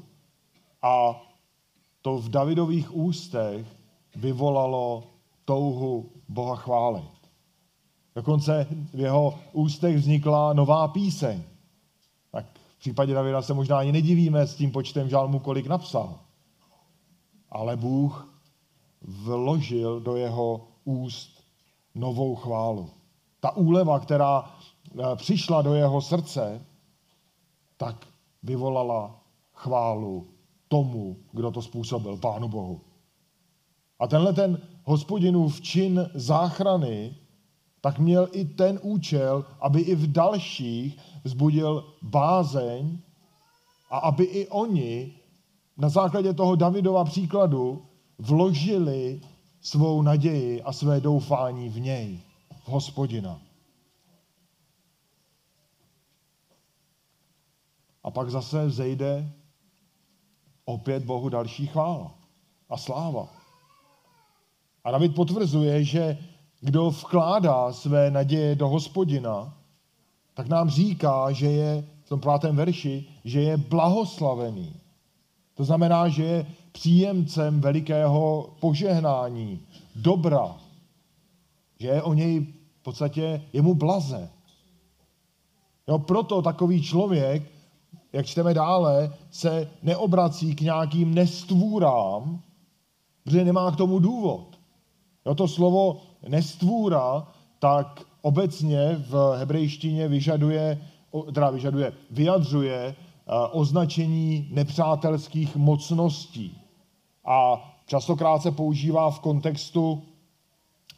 a 0.81 1.21
to 2.01 2.17
v 2.17 2.29
Davidových 2.29 2.95
ústech 2.95 3.67
vyvolalo 4.15 5.03
touhu 5.45 6.11
Boha 6.29 6.55
chválit. 6.55 7.17
Dokonce 8.15 8.67
v 8.93 8.99
jeho 8.99 9.39
ústech 9.53 9.95
vznikla 9.97 10.53
nová 10.53 10.87
píseň. 10.87 11.43
V 12.77 12.79
případě 12.79 13.13
Davida 13.13 13.41
se 13.41 13.53
možná 13.53 13.79
ani 13.79 13.91
nedivíme 13.91 14.47
s 14.47 14.55
tím 14.55 14.71
počtem 14.71 15.09
žálmů, 15.09 15.39
kolik 15.39 15.67
napsal. 15.67 16.19
Ale 17.49 17.77
Bůh 17.77 18.33
vložil 19.01 19.99
do 19.99 20.15
jeho 20.15 20.67
úst 20.85 21.43
novou 21.95 22.35
chválu. 22.35 22.89
Ta 23.39 23.51
úleva, 23.51 23.99
která 23.99 24.43
eh, 24.43 25.15
přišla 25.15 25.61
do 25.61 25.73
jeho 25.73 26.01
srdce, 26.01 26.65
tak 27.77 28.07
vyvolala 28.43 29.19
chválu 29.53 30.27
tomu, 30.67 31.17
kdo 31.31 31.51
to 31.51 31.61
způsobil, 31.61 32.17
Pánu 32.17 32.47
Bohu. 32.47 32.81
A 33.99 34.07
tenhle 34.07 34.33
ten 34.33 34.61
hospodinův 34.83 35.61
čin 35.61 36.09
záchrany 36.13 37.15
tak 37.87 37.99
měl 37.99 38.27
i 38.31 38.45
ten 38.45 38.79
účel, 38.81 39.45
aby 39.59 39.81
i 39.81 39.95
v 39.95 40.11
dalších 40.11 40.97
vzbudil 41.23 41.93
bázeň 42.01 42.99
a 43.89 43.97
aby 43.97 44.23
i 44.23 44.47
oni 44.47 45.13
na 45.77 45.89
základě 45.89 46.33
toho 46.33 46.55
Davidova 46.55 47.03
příkladu 47.03 47.85
vložili 48.19 49.21
svou 49.61 50.01
naději 50.01 50.63
a 50.63 50.73
své 50.73 50.99
doufání 50.99 51.69
v 51.69 51.79
něj, 51.79 52.19
v 52.63 52.67
hospodina. 52.67 53.39
A 58.03 58.11
pak 58.11 58.31
zase 58.31 58.69
zejde 58.69 59.31
opět 60.65 61.03
Bohu 61.03 61.29
další 61.29 61.67
chvála 61.67 62.11
a 62.69 62.77
sláva. 62.77 63.27
A 64.83 64.91
David 64.91 65.15
potvrzuje, 65.15 65.83
že 65.83 66.17
kdo 66.61 66.89
vkládá 66.89 67.73
své 67.73 68.11
naděje 68.11 68.55
do 68.55 68.67
hospodina, 68.67 69.53
tak 70.33 70.47
nám 70.47 70.69
říká, 70.69 71.31
že 71.31 71.47
je 71.47 71.87
v 72.03 72.09
tom 72.09 72.19
pátém 72.19 72.55
verši, 72.55 73.05
že 73.23 73.41
je 73.41 73.57
blahoslavený. 73.57 74.73
To 75.55 75.63
znamená, 75.63 76.09
že 76.09 76.23
je 76.23 76.45
příjemcem 76.71 77.61
velikého 77.61 78.49
požehnání, 78.59 79.59
dobra, 79.95 80.55
že 81.79 81.87
je 81.87 82.01
o 82.01 82.13
něj 82.13 82.47
v 82.79 82.83
podstatě 82.83 83.41
jemu 83.53 83.75
blaze. 83.75 84.29
Jo, 85.87 85.99
proto 85.99 86.41
takový 86.41 86.81
člověk, 86.81 87.51
jak 88.13 88.25
čteme 88.25 88.53
dále, 88.53 89.13
se 89.31 89.69
neobrací 89.83 90.55
k 90.55 90.61
nějakým 90.61 91.13
nestvůrám, 91.13 92.41
protože 93.23 93.45
nemá 93.45 93.71
k 93.71 93.75
tomu 93.75 93.99
důvod. 93.99 94.59
Jo, 95.25 95.35
to 95.35 95.47
slovo 95.47 96.01
nestvůra, 96.27 97.27
tak 97.59 98.01
obecně 98.21 98.95
v 99.09 99.35
hebrejštině 99.37 100.07
vyžaduje, 100.07 100.81
teda 101.33 101.49
vyžaduje, 101.49 101.93
vyjadřuje 102.11 102.95
eh, 102.95 103.33
označení 103.51 104.49
nepřátelských 104.51 105.55
mocností. 105.55 106.61
A 107.25 107.71
častokrát 107.85 108.41
se 108.41 108.51
používá 108.51 109.11
v 109.11 109.19
kontextu 109.19 110.03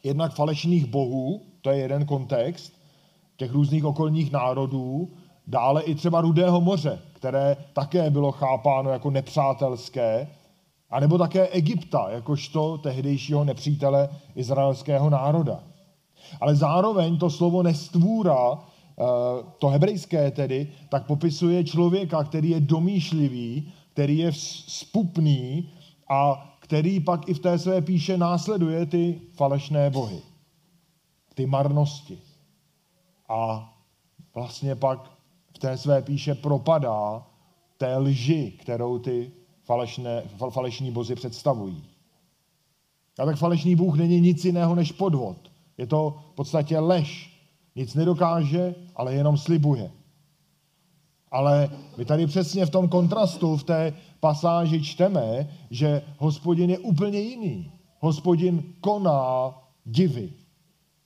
jednak 0.02 0.34
falešných 0.34 0.86
bohů, 0.86 1.42
to 1.62 1.70
je 1.70 1.78
jeden 1.78 2.06
kontext, 2.06 2.72
těch 3.36 3.52
různých 3.52 3.84
okolních 3.84 4.32
národů, 4.32 5.10
dále 5.46 5.82
i 5.82 5.94
třeba 5.94 6.20
Rudého 6.20 6.60
moře, 6.60 6.98
které 7.12 7.56
také 7.72 8.10
bylo 8.10 8.32
chápáno 8.32 8.90
jako 8.90 9.10
nepřátelské, 9.10 10.28
a 10.90 11.00
nebo 11.00 11.18
také 11.18 11.48
Egypta, 11.48 12.10
jakožto 12.10 12.78
tehdejšího 12.78 13.44
nepřítele 13.44 14.08
izraelského 14.34 15.10
národa. 15.10 15.64
Ale 16.40 16.56
zároveň 16.56 17.18
to 17.18 17.30
slovo 17.30 17.62
nestvůra, 17.62 18.52
eh, 18.54 19.04
to 19.58 19.68
hebrejské 19.68 20.30
tedy, 20.30 20.72
tak 20.88 21.06
popisuje 21.06 21.64
člověka, 21.64 22.24
který 22.24 22.50
je 22.50 22.60
domýšlivý, 22.60 23.72
který 23.92 24.18
je 24.18 24.32
spupný 24.66 25.70
a 26.08 26.46
který 26.60 27.00
pak 27.00 27.28
i 27.28 27.34
v 27.34 27.38
té 27.38 27.58
své 27.58 27.82
píše 27.82 28.18
následuje 28.18 28.86
ty 28.86 29.20
falešné 29.34 29.90
bohy, 29.90 30.22
ty 31.34 31.46
marnosti. 31.46 32.18
A 33.28 33.72
vlastně 34.34 34.74
pak 34.74 35.10
v 35.54 35.58
té 35.58 35.78
své 35.78 36.02
píše 36.02 36.34
propadá 36.34 37.26
té 37.78 37.96
lži, 37.96 38.50
kterou 38.50 38.98
ty 38.98 39.32
falešné, 39.70 40.22
falešní 40.50 40.90
bozy 40.90 41.14
představují. 41.14 41.84
A 43.18 43.24
tak 43.24 43.36
falešný 43.36 43.76
Bůh 43.76 43.96
není 43.96 44.20
nic 44.20 44.44
jiného 44.44 44.74
než 44.74 44.92
podvod. 44.92 45.36
Je 45.78 45.86
to 45.86 46.18
v 46.32 46.34
podstatě 46.34 46.78
lež. 46.78 47.30
Nic 47.76 47.94
nedokáže, 47.94 48.74
ale 48.96 49.14
jenom 49.14 49.36
slibuje. 49.38 49.90
Ale 51.30 51.70
my 51.98 52.04
tady 52.04 52.26
přesně 52.26 52.66
v 52.66 52.70
tom 52.70 52.88
kontrastu, 52.88 53.56
v 53.56 53.64
té 53.64 53.94
pasáži 54.20 54.82
čteme, 54.82 55.48
že 55.70 56.02
hospodin 56.18 56.70
je 56.70 56.78
úplně 56.78 57.20
jiný. 57.20 57.72
Hospodin 57.98 58.62
koná 58.80 59.54
divy. 59.84 60.32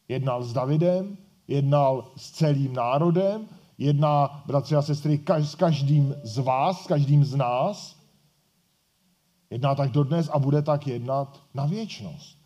Jednal 0.09 0.43
s 0.43 0.53
Davidem, 0.53 1.17
jednal 1.49 2.05
s 2.17 2.31
celým 2.31 2.73
národem, 2.73 3.49
jedná, 3.79 4.43
bratři 4.47 4.77
a 4.77 4.83
sestry, 4.83 5.21
s 5.29 5.55
každým 5.55 6.15
z 6.23 6.39
vás, 6.39 6.85
s 6.85 6.87
každým 6.87 7.25
z 7.25 7.35
nás 7.35 8.04
Jedná 9.51 9.75
tak 9.75 9.91
dodnes 9.91 10.31
a 10.33 10.39
bude 10.39 10.63
tak 10.63 10.87
jednat 10.87 11.43
na 11.55 11.67
věčnost. 11.67 12.39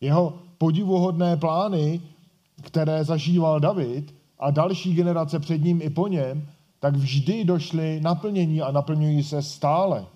Jeho 0.00 0.38
podivuhodné 0.58 1.36
plány, 1.36 2.00
které 2.62 3.04
zažíval 3.04 3.60
David 3.60 4.14
a 4.38 4.50
další 4.50 4.94
generace 4.94 5.38
před 5.38 5.58
ním 5.58 5.82
i 5.82 5.90
po 5.90 6.08
něm, 6.08 6.48
tak 6.80 6.96
vždy 6.96 7.44
došly 7.44 8.00
naplnění 8.00 8.62
a 8.62 8.72
naplňují 8.72 9.22
se 9.22 9.42
stále. 9.42 10.06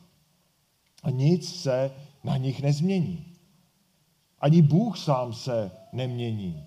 A 1.03 1.11
nic 1.11 1.61
se 1.61 1.91
na 2.25 2.37
nich 2.37 2.63
nezmění. 2.63 3.25
Ani 4.41 4.63
Bůh 4.63 4.99
sám 4.99 5.33
se 5.33 5.71
nemění. 5.93 6.65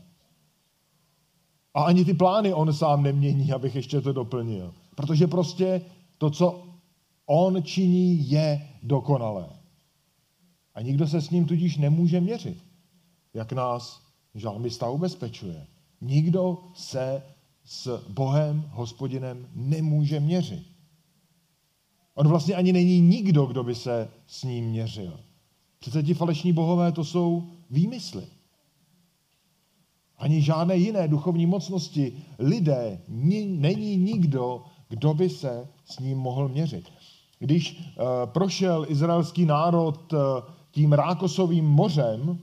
A 1.73 1.83
ani 1.83 2.05
ty 2.05 2.13
plány 2.13 2.53
on 2.53 2.73
sám 2.73 3.03
nemění, 3.03 3.51
abych 3.51 3.75
ještě 3.75 4.01
to 4.01 4.13
doplnil. 4.13 4.73
Protože 4.95 5.27
prostě 5.27 5.81
to, 6.17 6.29
co 6.29 6.66
On 7.29 7.63
činí 7.63 8.31
je 8.31 8.67
dokonalé. 8.83 9.49
A 10.73 10.81
nikdo 10.81 11.07
se 11.07 11.21
s 11.21 11.29
ním 11.29 11.45
tudíž 11.45 11.77
nemůže 11.77 12.21
měřit, 12.21 12.57
jak 13.33 13.53
nás 13.53 14.01
žalmista 14.35 14.89
ubezpečuje. 14.89 15.67
Nikdo 16.01 16.57
se 16.73 17.23
s 17.65 18.07
Bohem, 18.09 18.69
hospodinem, 18.73 19.47
nemůže 19.55 20.19
měřit. 20.19 20.67
On 22.13 22.27
vlastně 22.27 22.55
ani 22.55 22.73
není 22.73 23.01
nikdo, 23.01 23.45
kdo 23.45 23.63
by 23.63 23.75
se 23.75 24.09
s 24.27 24.43
ním 24.43 24.65
měřil. 24.65 25.19
Přece 25.79 26.03
ti 26.03 26.13
falešní 26.13 26.53
bohové 26.53 26.91
to 26.91 27.03
jsou 27.03 27.49
výmysly. 27.69 28.27
Ani 30.17 30.41
žádné 30.41 30.77
jiné 30.77 31.07
duchovní 31.07 31.45
mocnosti. 31.45 32.17
Lidé, 32.39 33.01
není 33.07 33.97
nikdo, 33.97 34.65
kdo 34.89 35.13
by 35.13 35.29
se 35.29 35.67
s 35.85 35.99
ním 35.99 36.17
mohl 36.17 36.49
měřit. 36.49 36.89
Když 37.39 37.79
uh, 37.79 38.05
prošel 38.25 38.85
izraelský 38.89 39.45
národ 39.45 40.13
uh, 40.13 40.19
tím 40.71 40.93
Rákosovým 40.93 41.65
mořem, 41.65 42.37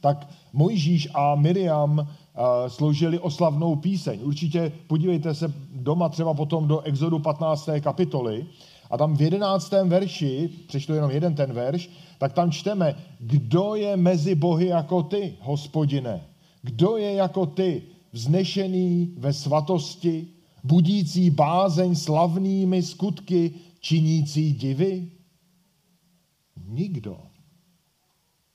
tak 0.00 0.28
Mojžíš 0.52 1.08
a 1.14 1.34
Miriam 1.34 1.98
uh, 1.98 2.06
sloužili 2.68 3.18
oslavnou 3.18 3.76
píseň. 3.76 4.20
Určitě 4.22 4.72
podívejte 4.86 5.34
se 5.34 5.52
doma 5.74 6.08
třeba 6.08 6.34
potom 6.34 6.68
do 6.68 6.80
Exodu 6.80 7.18
15. 7.18 7.68
kapitoly 7.80 8.46
a 8.90 8.96
tam 8.96 9.16
v 9.16 9.20
11. 9.22 9.72
verši, 9.84 10.50
přečtu 10.68 10.94
jenom 10.94 11.10
jeden 11.10 11.34
ten 11.34 11.52
verš, 11.52 11.90
tak 12.18 12.32
tam 12.32 12.50
čteme, 12.50 12.94
kdo 13.20 13.74
je 13.74 13.96
mezi 13.96 14.34
bohy 14.34 14.66
jako 14.66 15.02
ty, 15.02 15.34
hospodine? 15.40 16.26
Kdo 16.62 16.96
je 16.96 17.12
jako 17.12 17.46
ty, 17.46 17.82
vznešený 18.12 19.14
ve 19.18 19.32
svatosti, 19.32 20.26
budící 20.64 21.30
bázeň 21.30 21.94
slavnými 21.94 22.82
skutky, 22.82 23.54
činící 23.86 24.52
divy? 24.52 25.10
Nikdo. 26.66 27.18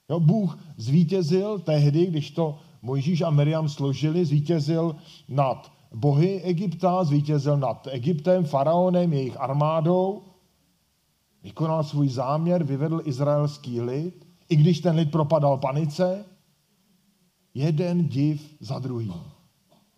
Jo, 0.10 0.20
Bůh 0.20 0.60
zvítězil 0.78 1.60
tehdy, 1.60 2.06
když 2.06 2.32
to 2.32 2.60
Mojžíš 2.82 3.22
a 3.22 3.30
Miriam 3.30 3.70
složili, 3.70 4.26
zvítězil 4.26 4.96
nad 5.30 5.72
bohy 5.94 6.42
Egypta, 6.42 7.04
zvítězil 7.04 7.58
nad 7.58 7.88
Egyptem, 7.92 8.46
faraonem, 8.46 9.14
jejich 9.14 9.40
armádou, 9.40 10.22
vykonal 11.44 11.84
svůj 11.84 12.10
záměr, 12.10 12.64
vyvedl 12.64 13.02
izraelský 13.06 13.82
lid, 13.82 14.28
i 14.50 14.56
když 14.56 14.80
ten 14.80 14.96
lid 14.96 15.12
propadal 15.12 15.58
panice, 15.58 16.26
jeden 17.54 18.08
div 18.08 18.56
za 18.60 18.80
druhým. 18.80 19.14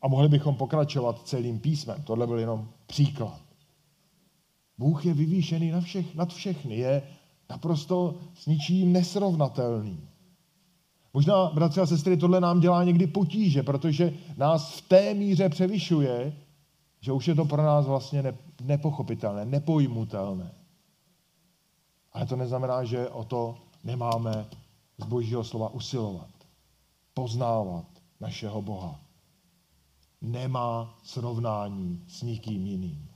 A 0.02 0.08
mohli 0.08 0.30
bychom 0.30 0.56
pokračovat 0.56 1.28
celým 1.28 1.60
písmem. 1.60 2.04
Tohle 2.04 2.28
byl 2.28 2.40
jenom 2.40 2.70
příklad. 2.88 3.43
Bůh 4.78 5.06
je 5.06 5.14
vyvýšený 5.14 5.72
na 5.72 5.82
všech, 5.82 6.16
nad 6.16 6.34
všechny, 6.34 6.78
je 6.78 7.02
naprosto 7.50 8.16
s 8.34 8.46
ničím 8.46 8.94
nesrovnatelný. 8.94 10.00
Možná, 11.14 11.52
bratři 11.54 11.82
a 11.82 11.86
sestry, 11.86 12.18
tohle 12.18 12.42
nám 12.42 12.60
dělá 12.60 12.84
někdy 12.84 13.08
potíže, 13.08 13.64
protože 13.64 14.14
nás 14.38 14.72
v 14.78 14.82
té 14.82 15.14
míře 15.14 15.50
převyšuje, 15.50 16.34
že 17.00 17.12
už 17.12 17.28
je 17.28 17.36
to 17.36 17.46
pro 17.46 17.64
nás 17.64 17.86
vlastně 17.86 18.24
nepochopitelné, 18.64 19.46
nepojmutelné. 19.46 20.52
Ale 22.14 22.26
to 22.26 22.36
neznamená, 22.36 22.84
že 22.84 23.10
o 23.10 23.24
to 23.24 23.58
nemáme 23.84 24.46
z 24.98 25.06
božího 25.06 25.44
slova 25.44 25.70
usilovat, 25.70 26.30
poznávat 27.14 27.86
našeho 28.20 28.62
Boha. 28.62 29.00
Nemá 30.22 30.98
srovnání 31.04 32.04
s 32.08 32.22
nikým 32.22 32.66
jiným. 32.68 33.13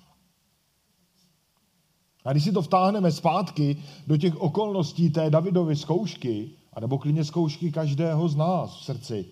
A 2.27 2.31
když 2.31 2.43
si 2.43 2.51
to 2.51 2.62
vtáhneme 2.62 3.12
zpátky 3.12 3.77
do 4.07 4.17
těch 4.17 4.41
okolností 4.41 5.10
té 5.10 5.29
Davidovy 5.29 5.75
zkoušky, 5.75 6.50
anebo 6.74 6.98
klidně 6.98 7.24
zkoušky 7.25 7.72
každého 7.72 8.27
z 8.27 8.36
nás 8.36 8.79
v 8.79 8.84
srdci, 8.84 9.25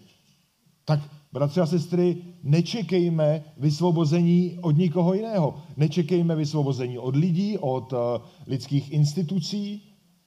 tak, 0.86 1.00
bratři 1.34 1.62
a 1.62 1.66
sestry, 1.66 2.18
nečekejme 2.44 3.44
vysvobození 3.58 4.58
od 4.62 4.72
nikoho 4.72 5.14
jiného. 5.14 5.62
Nečekejme 5.78 6.36
vysvobození 6.36 6.98
od 6.98 7.16
lidí, 7.16 7.58
od 7.58 7.94
uh, 7.94 8.00
lidských 8.48 8.92
institucí. 8.92 9.82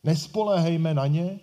Nespoléhejme 0.05 0.95
na 0.95 1.07
ně, 1.07 1.41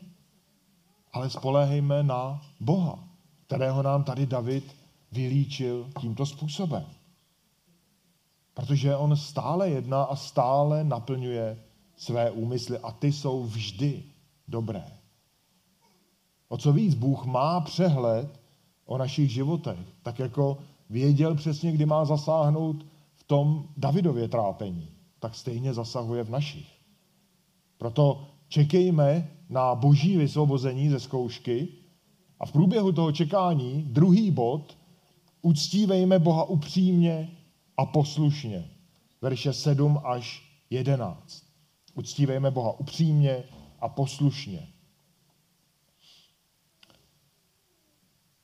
ale 1.13 1.29
spoléhejme 1.29 2.03
na 2.03 2.41
Boha, 2.59 2.99
kterého 3.47 3.83
nám 3.83 4.03
tady 4.03 4.25
David 4.25 4.75
vylíčil 5.11 5.89
tímto 6.01 6.25
způsobem. 6.25 6.85
Protože 8.55 8.95
on 8.95 9.15
stále 9.15 9.69
jedná 9.69 10.03
a 10.03 10.15
stále 10.15 10.83
naplňuje 10.83 11.59
své 11.95 12.31
úmysly 12.31 12.77
a 12.77 12.91
ty 12.91 13.11
jsou 13.11 13.43
vždy 13.43 14.03
dobré. 14.47 14.83
O 16.49 16.57
co 16.57 16.73
víc, 16.73 16.95
Bůh 16.95 17.25
má 17.25 17.61
přehled 17.61 18.39
o 18.85 18.97
našich 18.97 19.31
životech, 19.31 19.79
tak 20.03 20.19
jako 20.19 20.57
věděl 20.89 21.35
přesně, 21.35 21.71
kdy 21.71 21.85
má 21.85 22.05
zasáhnout 22.05 22.85
v 23.15 23.23
tom 23.23 23.67
Davidově 23.77 24.27
trápení, 24.27 24.89
tak 25.19 25.35
stejně 25.35 25.73
zasahuje 25.73 26.23
v 26.23 26.29
našich. 26.29 26.67
Proto 27.77 28.27
čekejme 28.47 29.29
na 29.49 29.75
boží 29.75 30.17
vysvobození 30.17 30.89
ze 30.89 30.99
zkoušky 30.99 31.67
a 32.39 32.45
v 32.45 32.51
průběhu 32.51 32.91
toho 32.91 33.11
čekání, 33.11 33.83
druhý 33.87 34.31
bod, 34.31 34.77
uctívejme 35.41 36.19
Boha 36.19 36.43
upřímně 36.43 37.31
a 37.77 37.85
poslušně. 37.85 38.69
Verše 39.21 39.53
7 39.53 39.99
až 40.03 40.43
11. 40.69 41.43
Uctívejme 41.93 42.51
Boha 42.51 42.79
upřímně 42.79 43.43
a 43.79 43.89
poslušně. 43.89 44.67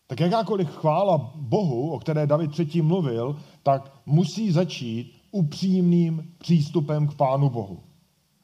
Tak 0.08 0.20
jakákoliv 0.20 0.70
chvála 0.70 1.32
Bohu, 1.36 1.92
o 1.92 2.00
které 2.00 2.28
David 2.28 2.52
předtím 2.52 2.86
mluvil, 2.86 3.36
tak 3.64 3.94
musí 4.06 4.52
začít 4.52 5.22
upřímným 5.32 6.34
přístupem 6.38 7.08
k 7.08 7.16
Pánu 7.16 7.50
Bohu. 7.50 7.84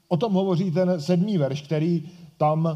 O 0.08 0.18
tom 0.18 0.34
hovoří 0.34 0.72
ten 0.72 1.02
sedmý 1.02 1.38
verš, 1.38 1.62
který 1.62 2.10
tam 2.38 2.66
uh, 2.66 2.76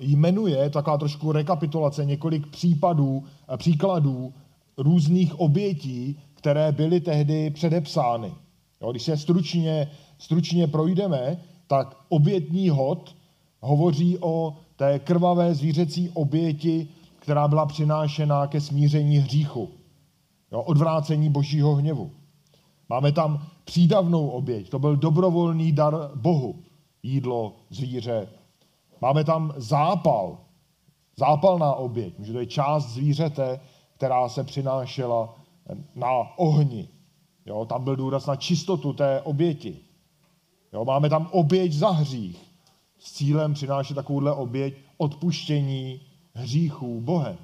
jmenuje, 0.00 0.70
taková 0.70 0.98
trošku 0.98 1.32
rekapitulace, 1.32 2.04
několik 2.04 2.46
případů, 2.46 3.16
uh, 3.16 3.56
příkladů 3.56 4.34
různých 4.78 5.40
obětí, 5.40 6.20
které 6.38 6.72
byly 6.72 7.00
tehdy 7.00 7.50
předepsány. 7.50 8.34
Jo, 8.80 8.90
když 8.90 9.02
se 9.02 9.16
stručně, 9.16 9.90
stručně 10.18 10.66
projdeme, 10.66 11.40
tak 11.66 11.96
obětní 12.08 12.68
hod 12.68 13.16
hovoří 13.60 14.18
o 14.20 14.56
té 14.76 14.98
krvavé 14.98 15.54
zvířecí 15.54 16.10
oběti, 16.14 16.88
která 17.18 17.48
byla 17.48 17.66
přinášena 17.66 18.46
ke 18.46 18.60
smíření 18.60 19.18
hříchu, 19.18 19.68
jo, 20.52 20.62
odvrácení 20.62 21.28
božího 21.28 21.74
hněvu. 21.74 22.10
Máme 22.88 23.12
tam 23.12 23.46
přídavnou 23.64 24.28
oběť, 24.28 24.70
to 24.70 24.78
byl 24.78 24.96
dobrovolný 24.96 25.72
dar 25.72 26.10
Bohu, 26.14 26.62
jídlo, 27.02 27.56
zvíře. 27.70 28.28
Máme 29.00 29.24
tam 29.24 29.52
zápal, 29.56 30.38
zápalná 31.16 31.74
oběť, 31.74 32.14
že 32.20 32.32
to 32.32 32.40
je 32.40 32.46
část 32.46 32.88
zvířete, 32.88 33.60
která 33.96 34.28
se 34.28 34.44
přinášela 34.44 35.34
na 35.94 36.38
ohni. 36.38 36.88
Jo, 37.46 37.64
tam 37.64 37.84
byl 37.84 37.96
důraz 37.96 38.26
na 38.26 38.36
čistotu 38.36 38.92
té 38.92 39.20
oběti. 39.20 39.76
Jo, 40.72 40.84
máme 40.84 41.08
tam 41.08 41.28
oběť 41.32 41.72
za 41.72 41.90
hřích 41.90 42.48
s 42.98 43.12
cílem 43.12 43.54
přinášet 43.54 43.94
takovouhle 43.94 44.32
oběť 44.32 44.74
odpuštění 44.96 46.00
hříchů 46.34 47.00
Bohem. 47.00 47.38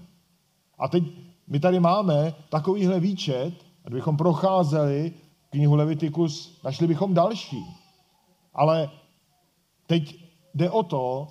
A 0.79 0.89
teď 0.89 1.05
my 1.47 1.61
tady 1.61 1.81
máme 1.81 2.35
takovýhle 2.49 3.01
výčet, 3.01 3.55
a 3.85 3.89
kdybychom 3.89 4.17
procházeli 4.17 5.13
knihu 5.51 5.75
Levitikus, 5.75 6.61
našli 6.65 6.87
bychom 6.87 7.15
další. 7.15 7.65
Ale 8.55 8.91
teď 9.87 10.25
jde 10.55 10.71
o 10.71 10.83
to, 10.83 11.29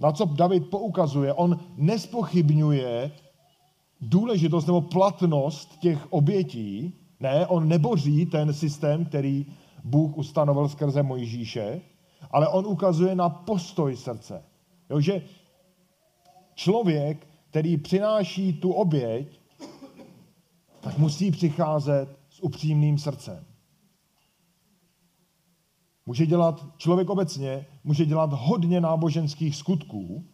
na 0.00 0.12
co 0.12 0.24
David 0.24 0.70
poukazuje. 0.70 1.32
On 1.32 1.60
nespochybňuje 1.76 3.12
důležitost 4.02 4.66
nebo 4.66 4.80
platnost 4.80 5.78
těch 5.78 6.12
obětí. 6.12 6.94
Ne, 7.20 7.46
on 7.46 7.68
neboří 7.68 8.26
ten 8.26 8.54
systém, 8.54 9.04
který 9.04 9.46
Bůh 9.84 10.16
ustanovil 10.16 10.68
skrze 10.68 11.02
Mojžíše, 11.02 11.80
ale 12.30 12.48
on 12.48 12.66
ukazuje 12.66 13.14
na 13.14 13.28
postoj 13.28 13.96
srdce. 13.96 14.44
Jo, 14.90 15.00
že 15.00 15.22
člověk, 16.54 17.26
který 17.50 17.76
přináší 17.76 18.52
tu 18.52 18.72
oběť, 18.72 19.40
tak 20.80 20.98
musí 20.98 21.30
přicházet 21.30 22.18
s 22.30 22.42
upřímným 22.42 22.98
srdcem. 22.98 23.44
Může 26.06 26.26
dělat, 26.26 26.66
člověk 26.76 27.10
obecně 27.10 27.66
může 27.84 28.06
dělat 28.06 28.30
hodně 28.32 28.80
náboženských 28.80 29.56
skutků, 29.56 30.24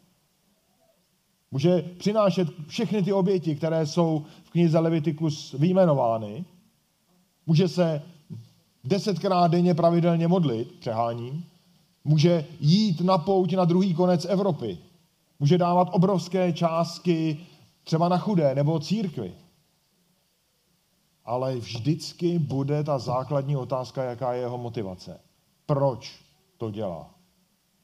může 1.50 1.82
přinášet 1.82 2.48
všechny 2.66 3.02
ty 3.02 3.12
oběti, 3.12 3.56
které 3.56 3.86
jsou 3.86 4.24
v 4.44 4.50
knize 4.50 4.78
Levitikus 4.78 5.52
vyjmenovány, 5.52 6.44
může 7.46 7.68
se 7.68 8.02
desetkrát 8.84 9.50
denně 9.50 9.74
pravidelně 9.74 10.28
modlit, 10.28 10.72
přeháním, 10.80 11.44
může 12.04 12.44
jít 12.60 13.00
na 13.00 13.18
pouť 13.18 13.54
na 13.54 13.64
druhý 13.64 13.94
konec 13.94 14.24
Evropy, 14.24 14.78
může 15.40 15.58
dávat 15.58 15.88
obrovské 15.92 16.52
částky 16.52 17.38
třeba 17.84 18.08
na 18.08 18.18
chudé 18.18 18.54
nebo 18.54 18.80
církvi. 18.80 19.32
ale 21.24 21.56
vždycky 21.56 22.38
bude 22.38 22.84
ta 22.84 22.98
základní 22.98 23.56
otázka, 23.56 24.04
jaká 24.04 24.32
je 24.32 24.40
jeho 24.40 24.58
motivace. 24.58 25.20
Proč 25.66 26.20
to 26.56 26.70
dělá? 26.70 27.10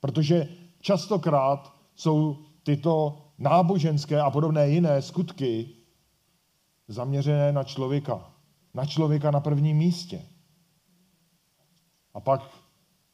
Protože 0.01 0.49
častokrát 0.81 1.73
jsou 1.97 2.37
tyto 2.63 3.24
náboženské 3.39 4.21
a 4.21 4.31
podobné 4.31 4.69
jiné 4.69 5.03
skutky 5.03 5.69
zaměřené 6.89 7.53
na 7.53 7.65
člověka. 7.65 8.31
Na 8.75 8.87
člověka 8.87 9.31
na 9.31 9.41
prvním 9.41 9.77
místě. 9.77 10.23
A 12.15 12.21
pak 12.21 12.51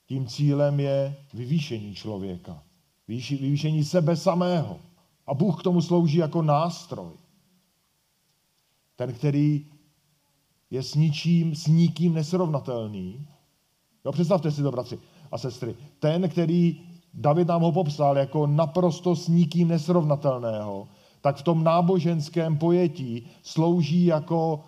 tím 0.07 0.27
cílem 0.27 0.81
je 0.81 1.17
vyvýšení 1.35 1.95
člověka. 1.95 2.63
Vyvýšení 3.09 3.85
sebe 3.85 4.17
samého. 4.17 4.81
A 5.27 5.35
Bůh 5.35 5.61
k 5.61 5.63
tomu 5.63 5.83
slouží 5.83 6.19
jako 6.19 6.43
nástroj. 6.43 7.13
Ten, 8.97 9.13
který 9.13 9.67
je 10.71 10.83
s 10.83 10.95
ničím, 10.95 11.55
s 11.55 11.67
nikým 11.67 12.15
nesrovnatelný. 12.15 13.29
Jo, 14.05 14.13
představte 14.13 14.51
si 14.51 14.63
to, 14.63 14.71
bratři 14.71 14.99
a 15.33 15.39
sestry. 15.39 15.77
Ten, 15.99 16.29
který 16.29 16.90
David 17.15 17.49
nám 17.49 17.63
ho 17.63 17.73
popsal 17.73 18.19
jako 18.19 18.47
naprosto 18.47 19.17
s 19.17 19.29
nikým 19.29 19.69
nesrovnatelného, 19.69 20.89
tak 21.21 21.37
v 21.37 21.43
tom 21.43 21.65
náboženském 21.65 22.59
pojetí 22.59 23.27
slouží 23.43 24.05
jako 24.05 24.61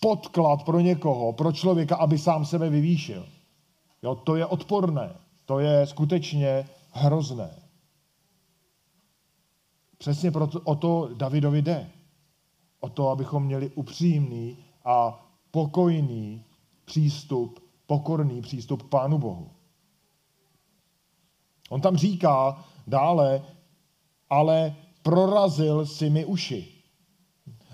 podklad 0.00 0.62
pro 0.62 0.80
někoho, 0.80 1.32
pro 1.32 1.52
člověka, 1.52 1.96
aby 1.96 2.18
sám 2.18 2.44
sebe 2.44 2.70
vyvýšil. 2.70 3.26
Jo, 4.02 4.14
to 4.14 4.36
je 4.36 4.46
odporné. 4.46 5.16
To 5.44 5.58
je 5.58 5.86
skutečně 5.86 6.68
hrozné. 6.92 7.50
Přesně 9.98 10.30
proto, 10.30 10.60
o 10.60 10.74
to 10.74 11.10
Davidovi 11.14 11.62
jde. 11.62 11.90
O 12.80 12.88
to, 12.88 13.08
abychom 13.08 13.44
měli 13.44 13.70
upřímný 13.70 14.56
a 14.84 15.26
pokojný 15.50 16.44
přístup, 16.84 17.60
pokorný 17.86 18.42
přístup 18.42 18.82
k 18.82 18.88
Pánu 18.88 19.18
Bohu. 19.18 19.50
On 21.68 21.80
tam 21.80 21.96
říká 21.96 22.64
dále, 22.86 23.42
ale 24.30 24.76
prorazil 25.02 25.86
si 25.86 26.10
mi 26.10 26.24
uši. 26.24 26.68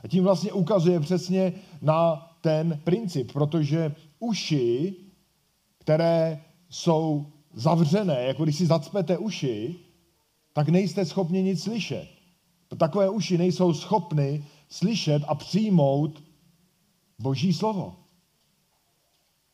A 0.04 0.08
tím 0.08 0.24
vlastně 0.24 0.52
ukazuje 0.52 1.00
přesně 1.00 1.52
na 1.82 2.30
ten 2.40 2.80
princip, 2.84 3.32
protože 3.32 3.94
uši, 4.18 4.94
které 5.78 6.42
jsou 6.68 7.26
zavřené, 7.54 8.22
jako 8.22 8.44
když 8.44 8.56
si 8.56 8.66
zacpete 8.66 9.18
uši, 9.18 9.74
tak 10.52 10.68
nejste 10.68 11.04
schopni 11.04 11.42
nic 11.42 11.62
slyšet. 11.62 12.08
Takové 12.78 13.10
uši 13.10 13.38
nejsou 13.38 13.72
schopny 13.72 14.44
slyšet 14.68 15.22
a 15.28 15.34
přijmout 15.34 16.22
Boží 17.18 17.52
slovo. 17.52 17.96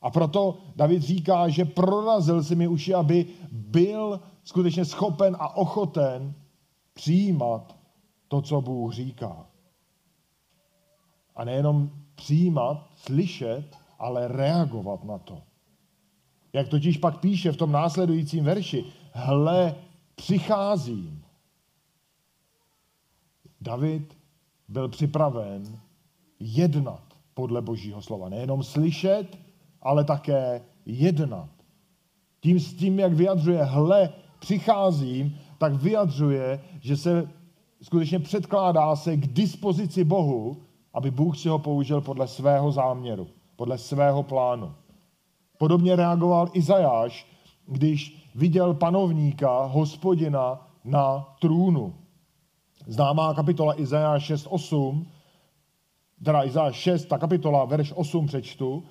A 0.00 0.10
proto 0.10 0.58
David 0.76 1.02
říká, 1.02 1.48
že 1.48 1.64
prorazil 1.64 2.44
si 2.44 2.56
mi 2.56 2.68
uši, 2.68 2.94
aby 2.94 3.26
byl 3.52 4.20
skutečně 4.44 4.84
schopen 4.84 5.36
a 5.38 5.56
ochoten 5.56 6.34
přijímat 6.94 7.76
to, 8.28 8.42
co 8.42 8.60
Bůh 8.60 8.92
říká. 8.92 9.46
A 11.36 11.44
nejenom 11.44 11.90
přijímat, 12.14 12.90
slyšet, 12.94 13.76
ale 13.98 14.28
reagovat 14.28 15.04
na 15.04 15.18
to. 15.18 15.42
Jak 16.52 16.68
totiž 16.68 16.96
pak 16.96 17.20
píše 17.20 17.52
v 17.52 17.56
tom 17.56 17.72
následujícím 17.72 18.44
verši, 18.44 18.84
hle, 19.12 19.74
přicházím. 20.14 21.24
David 23.60 24.16
byl 24.68 24.88
připraven 24.88 25.80
jednat 26.40 27.02
podle 27.34 27.62
Božího 27.62 28.02
slova. 28.02 28.28
Nejenom 28.28 28.62
slyšet, 28.62 29.38
ale 29.82 30.04
také 30.04 30.60
jednat. 30.86 31.48
Tím 32.40 32.60
s 32.60 32.74
tím, 32.74 32.98
jak 32.98 33.12
vyjadřuje, 33.12 33.64
hle, 33.64 34.10
přicházím, 34.38 35.38
tak 35.58 35.74
vyjadřuje, 35.74 36.60
že 36.80 36.96
se 36.96 37.28
skutečně 37.82 38.18
předkládá 38.18 38.96
se 38.96 39.16
k 39.16 39.26
dispozici 39.26 40.04
Bohu, 40.04 40.56
aby 40.94 41.10
Bůh 41.10 41.38
si 41.38 41.48
ho 41.48 41.58
použil 41.58 42.00
podle 42.00 42.28
svého 42.28 42.72
záměru, 42.72 43.26
podle 43.56 43.78
svého 43.78 44.22
plánu. 44.22 44.74
Podobně 45.58 45.96
reagoval 45.96 46.48
Izajáš, 46.52 47.26
když 47.66 48.30
viděl 48.34 48.74
panovníka, 48.74 49.64
hospodina 49.64 50.68
na 50.84 51.36
trůnu. 51.40 51.94
Známá 52.86 53.34
kapitola 53.34 53.80
Izajáš 53.80 54.30
6.8, 54.30 55.04
teda 56.24 56.44
Izajáš 56.44 56.76
6, 56.76 57.04
ta 57.04 57.18
kapitola, 57.18 57.64
verš 57.64 57.92
8 57.96 58.26
přečtu. 58.26 58.84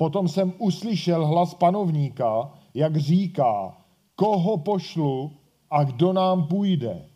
Potom 0.00 0.28
jsem 0.28 0.52
uslyšel 0.58 1.26
hlas 1.26 1.54
panovníka, 1.54 2.52
jak 2.74 2.96
říká, 2.96 3.76
koho 4.14 4.58
pošlu 4.58 5.36
a 5.70 5.84
kdo 5.84 6.12
nám 6.12 6.46
půjde. 6.46 7.08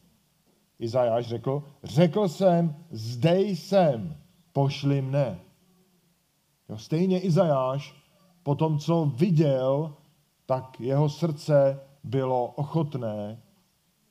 Izajáš 0.78 1.26
řekl, 1.26 1.62
řekl 1.84 2.28
jsem, 2.28 2.76
zde 2.90 3.40
jsem, 3.40 4.16
pošli 4.52 5.02
mne. 5.02 5.40
Jo, 6.68 6.78
stejně 6.78 7.20
Izajáš, 7.20 7.94
po 8.42 8.54
tom, 8.54 8.78
co 8.78 9.12
viděl, 9.16 9.94
tak 10.46 10.80
jeho 10.80 11.08
srdce 11.08 11.80
bylo 12.02 12.46
ochotné 12.46 13.42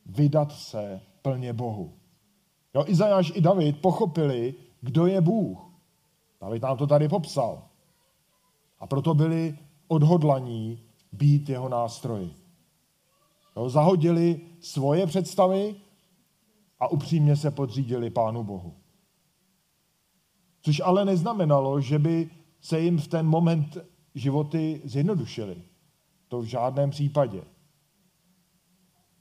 vydat 0.06 0.52
se 0.52 1.02
plně 1.22 1.54
Bohu. 1.54 1.94
Jo, 2.76 2.84
Izajáš 2.88 3.32
i 3.36 3.42
David 3.42 3.82
pochopili, 3.82 4.54
kdo 4.82 5.06
je 5.06 5.22
Bůh. 5.22 5.60
David 6.42 6.62
nám 6.62 6.78
to 6.78 6.88
tady 6.88 7.10
popsal. 7.10 7.73
A 8.84 8.88
proto 8.88 9.13
byli 9.13 9.58
odhodlaní 9.88 10.80
být 11.12 11.50
jeho 11.50 11.69
nástroji. 11.69 12.36
Jo, 13.56 13.69
zahodili 13.69 14.41
svoje 14.60 15.08
představy 15.08 15.76
a 16.80 16.88
upřímně 16.88 17.36
se 17.36 17.52
podřídili 17.52 18.10
Pánu 18.10 18.43
Bohu. 18.43 18.74
Což 20.62 20.82
ale 20.86 21.06
neznamenalo, 21.06 21.82
že 21.82 22.00
by 22.00 22.30
se 22.62 22.80
jim 22.80 22.98
v 22.98 23.08
ten 23.08 23.26
moment 23.26 23.78
životy 24.15 24.82
zjednodušily. 24.84 25.63
To 26.28 26.41
v 26.41 26.46
žádném 26.46 26.89
případě. 26.89 27.43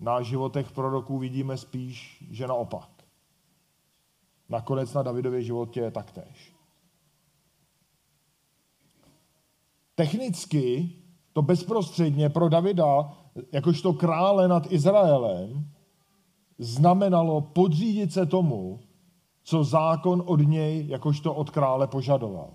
Na 0.01 0.22
životech 0.22 0.72
proroků 0.72 1.18
vidíme 1.18 1.57
spíš, 1.57 2.25
že 2.31 2.46
naopak. 2.46 2.90
Nakonec 4.48 4.94
na 4.94 5.03
Davidově 5.03 5.42
životě 5.42 5.81
je 5.81 5.90
taktéž. 5.90 6.52
Technicky 10.03 10.91
to 11.33 11.43
bezprostředně 11.43 12.29
pro 12.29 12.49
Davida, 12.49 13.12
jakožto 13.53 13.93
krále 13.93 14.49
nad 14.49 14.73
Izraelem, 14.73 15.71
znamenalo 16.59 17.41
podřídit 17.41 18.12
se 18.12 18.27
tomu, 18.27 18.81
co 19.45 19.65
zákon 19.65 20.23
od 20.27 20.41
něj 20.41 20.87
jakožto 20.88 21.35
od 21.35 21.51
krále 21.51 21.87
požadoval. 21.87 22.51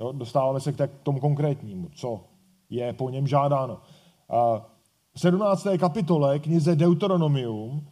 Jo, 0.00 0.12
dostáváme 0.12 0.60
se 0.60 0.72
k 0.72 0.90
tomu 1.02 1.20
konkrétnímu, 1.20 1.88
co 1.94 2.24
je 2.70 2.92
po 2.92 3.10
něm 3.10 3.26
žádáno. 3.26 3.80
v 5.14 5.20
17. 5.20 5.66
kapitole 5.78 6.38
knize 6.38 6.76
Deuteronomium 6.76 7.86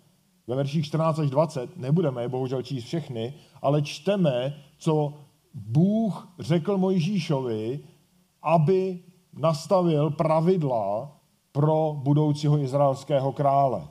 ve 0.47 0.57
verších 0.57 0.87
14 0.87 1.19
až 1.19 1.31
20, 1.31 1.77
nebudeme 1.77 2.23
je 2.23 2.29
bohužel 2.29 2.63
číst 2.63 2.85
všechny, 2.85 3.35
ale 3.63 3.83
čteme, 3.83 4.57
co 4.79 5.15
Bůh 5.55 6.29
řekl 6.39 6.79
Mojžíšovi, 6.79 7.81
aby 8.45 9.03
nastavil 9.33 10.11
pravidla 10.11 11.17
pro 11.53 11.97
budoucího 12.03 12.59
izraelského 12.59 13.33
krále. 13.33 13.89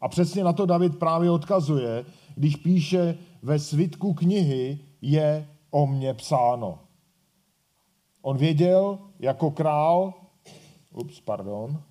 A 0.00 0.08
přesně 0.08 0.44
na 0.44 0.52
to 0.52 0.66
David 0.66 0.98
právě 0.98 1.30
odkazuje, 1.30 2.04
když 2.34 2.56
píše 2.56 3.18
ve 3.42 3.58
svitku 3.58 4.14
knihy 4.14 4.78
je 5.00 5.48
o 5.70 5.86
mně 5.86 6.14
psáno. 6.14 6.78
On 8.22 8.36
věděl 8.36 8.98
jako 9.18 9.50
král, 9.50 10.14
ups, 10.90 11.20
pardon, 11.20 11.82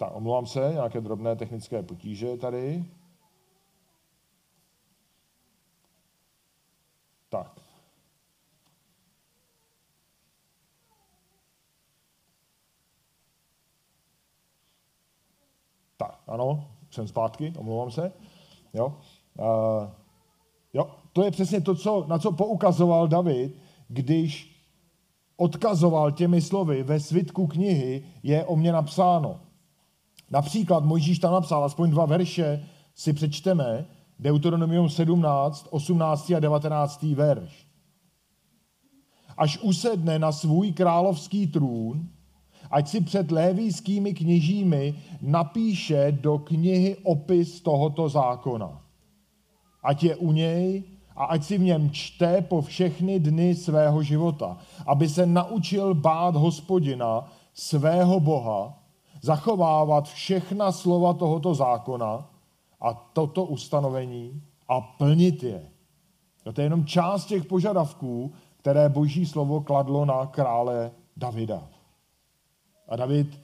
tak, 0.00 0.16
omlouvám 0.16 0.46
se, 0.46 0.70
nějaké 0.72 1.00
drobné 1.00 1.36
technické 1.36 1.82
potíže 1.82 2.36
tady. 2.36 2.84
Tak. 7.28 7.60
Tak, 15.96 16.19
ano, 16.30 16.64
jsem 16.90 17.08
zpátky, 17.08 17.52
omlouvám 17.56 17.90
se. 17.90 18.12
Jo. 18.74 18.94
Uh, 19.38 19.88
jo, 20.72 20.90
to 21.12 21.24
je 21.24 21.30
přesně 21.30 21.60
to, 21.60 21.74
co, 21.74 22.04
na 22.08 22.18
co 22.18 22.32
poukazoval 22.32 23.08
David, 23.08 23.56
když 23.88 24.56
odkazoval 25.36 26.12
těmi 26.12 26.40
slovy 26.40 26.82
ve 26.82 27.00
svitku 27.00 27.46
knihy 27.46 28.04
je 28.22 28.44
o 28.44 28.56
mě 28.56 28.72
napsáno. 28.72 29.40
Například 30.30 30.84
Mojžíš 30.84 31.18
tam 31.18 31.32
napsal, 31.32 31.64
aspoň 31.64 31.90
dva 31.90 32.06
verše 32.06 32.66
si 32.94 33.12
přečteme, 33.12 33.86
Deuteronomium 34.18 34.88
17, 34.88 35.68
18 35.70 36.30
a 36.30 36.40
19. 36.40 37.02
verš. 37.02 37.66
Až 39.36 39.58
usedne 39.58 40.18
na 40.18 40.32
svůj 40.32 40.72
královský 40.72 41.46
trůn, 41.46 42.08
ať 42.70 42.88
si 42.88 43.00
před 43.00 43.30
lévýskými 43.30 44.14
kněžími 44.14 44.94
napíše 45.22 46.12
do 46.20 46.38
knihy 46.38 46.96
opis 47.02 47.60
tohoto 47.60 48.08
zákona. 48.08 48.80
Ať 49.82 50.02
je 50.02 50.16
u 50.16 50.32
něj 50.32 50.82
a 51.16 51.24
ať 51.24 51.44
si 51.44 51.58
v 51.58 51.62
něm 51.62 51.90
čte 51.90 52.42
po 52.42 52.62
všechny 52.62 53.20
dny 53.20 53.54
svého 53.54 54.02
života, 54.02 54.56
aby 54.86 55.08
se 55.08 55.26
naučil 55.26 55.94
bát 55.94 56.36
hospodina, 56.36 57.24
svého 57.54 58.20
Boha, 58.20 58.78
zachovávat 59.22 60.08
všechna 60.08 60.72
slova 60.72 61.12
tohoto 61.12 61.54
zákona 61.54 62.30
a 62.80 62.94
toto 62.94 63.44
ustanovení 63.44 64.42
a 64.68 64.80
plnit 64.80 65.42
je. 65.42 65.62
To 66.52 66.60
je 66.60 66.64
jenom 66.64 66.84
část 66.84 67.26
těch 67.26 67.44
požadavků, 67.44 68.32
které 68.56 68.88
boží 68.88 69.26
slovo 69.26 69.60
kladlo 69.60 70.04
na 70.04 70.26
krále 70.26 70.90
Davida. 71.16 71.68
A 72.90 72.96
David 72.96 73.40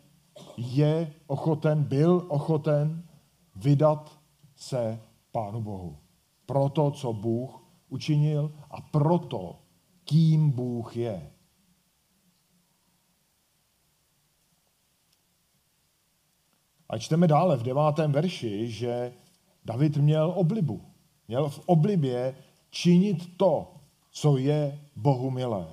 je 0.57 1.15
ochoten, 1.27 1.85
byl 1.85 2.27
ochoten 2.29 3.09
vydat 3.57 4.19
se 4.57 5.01
Pánu 5.33 5.63
Bohu. 5.63 5.99
Pro 6.47 6.69
to, 6.69 6.91
co 6.91 7.13
Bůh 7.13 7.63
učinil 7.89 8.53
a 8.71 8.81
proto, 8.81 9.59
kým 10.05 10.51
Bůh 10.51 10.97
je. 10.97 11.31
A 16.89 16.99
čteme 16.99 17.27
dále 17.29 17.57
v 17.57 17.63
devátém 17.63 18.13
verši, 18.13 18.71
že 18.71 19.13
David 19.65 19.97
měl 19.97 20.33
oblibu. 20.37 20.83
Měl 21.29 21.49
v 21.49 21.61
oblibě 21.67 22.37
činit 22.71 23.37
to, 23.37 23.75
co 24.11 24.37
je 24.37 24.81
Bohu 24.97 25.31
milé. 25.31 25.67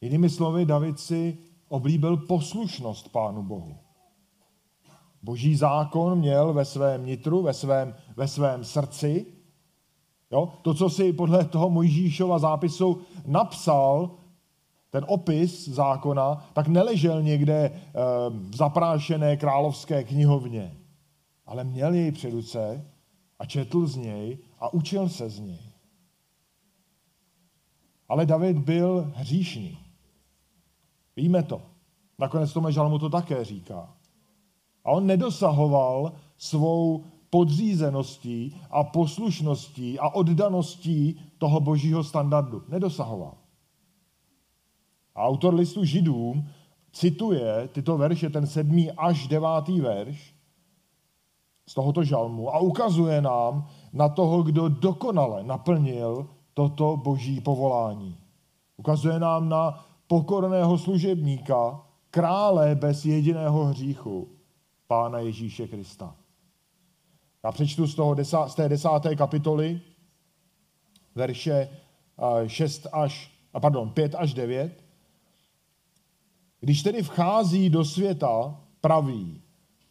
Jinými 0.00 0.30
slovy, 0.30 0.66
David 0.66 1.00
si 1.00 1.38
oblíbil 1.72 2.16
poslušnost 2.16 3.08
Pánu 3.12 3.42
Bohu. 3.42 3.76
Boží 5.22 5.56
zákon 5.56 6.18
měl 6.18 6.52
ve 6.52 6.64
svém 6.64 7.06
nitru, 7.06 7.42
ve 7.42 7.54
svém, 7.54 7.94
ve 8.16 8.28
svém 8.28 8.64
srdci. 8.64 9.26
Jo? 10.30 10.52
To, 10.62 10.74
co 10.74 10.90
si 10.90 11.12
podle 11.12 11.44
toho 11.44 11.70
Mojžíšova 11.70 12.38
zápisu 12.38 13.00
napsal, 13.26 14.10
ten 14.90 15.04
opis 15.08 15.68
zákona, 15.68 16.50
tak 16.52 16.68
neležel 16.68 17.22
někde 17.22 17.54
eh, 17.54 17.90
v 18.30 18.56
zaprášené 18.56 19.36
královské 19.36 20.04
knihovně, 20.04 20.76
ale 21.46 21.64
měl 21.64 21.94
jej 21.94 22.12
při 22.12 22.30
ruce 22.30 22.86
a 23.38 23.46
četl 23.46 23.86
z 23.86 23.96
něj 23.96 24.38
a 24.60 24.72
učil 24.72 25.08
se 25.08 25.30
z 25.30 25.40
něj. 25.40 25.72
Ale 28.08 28.26
David 28.26 28.58
byl 28.58 29.12
hříšný. 29.14 29.81
Víme 31.16 31.42
to. 31.42 31.62
Nakonec 32.18 32.52
Tome 32.52 32.72
Žalmu 32.72 32.98
to 32.98 33.10
také 33.10 33.44
říká. 33.44 33.94
A 34.84 34.90
on 34.90 35.06
nedosahoval 35.06 36.12
svou 36.36 37.04
podřízeností 37.30 38.56
a 38.70 38.84
poslušností 38.84 39.98
a 39.98 40.08
oddaností 40.08 41.20
toho 41.38 41.60
božího 41.60 42.04
standardu. 42.04 42.62
Nedosahoval. 42.68 43.34
A 45.14 45.22
autor 45.22 45.54
listu 45.54 45.84
židům 45.84 46.48
cituje 46.92 47.68
tyto 47.72 47.98
verše, 47.98 48.30
ten 48.30 48.46
sedmý 48.46 48.90
až 48.90 49.26
devátý 49.26 49.80
verš 49.80 50.34
z 51.68 51.74
tohoto 51.74 52.04
žalmu 52.04 52.54
a 52.54 52.58
ukazuje 52.58 53.22
nám 53.22 53.68
na 53.92 54.08
toho, 54.08 54.42
kdo 54.42 54.68
dokonale 54.68 55.44
naplnil 55.44 56.28
toto 56.54 56.96
boží 56.96 57.40
povolání. 57.40 58.16
Ukazuje 58.76 59.18
nám 59.18 59.48
na 59.48 59.84
pokorného 60.12 60.78
služebníka, 60.78 61.80
krále 62.10 62.74
bez 62.74 63.04
jediného 63.04 63.64
hříchu, 63.64 64.28
Pána 64.86 65.18
Ježíše 65.18 65.68
Krista. 65.68 66.16
Já 67.44 67.52
přečtu 67.52 67.86
z, 67.86 67.94
toho 67.94 68.16
z 68.46 68.54
té 68.54 68.68
desáté 68.68 69.16
kapitoly 69.16 69.80
verše 71.14 71.68
6 72.46 72.86
až, 72.92 73.32
pardon, 73.60 73.90
5 73.90 74.14
až 74.14 74.34
9. 74.34 74.84
Když 76.60 76.82
tedy 76.82 77.02
vchází 77.02 77.70
do 77.70 77.84
světa, 77.84 78.60
praví, 78.80 79.40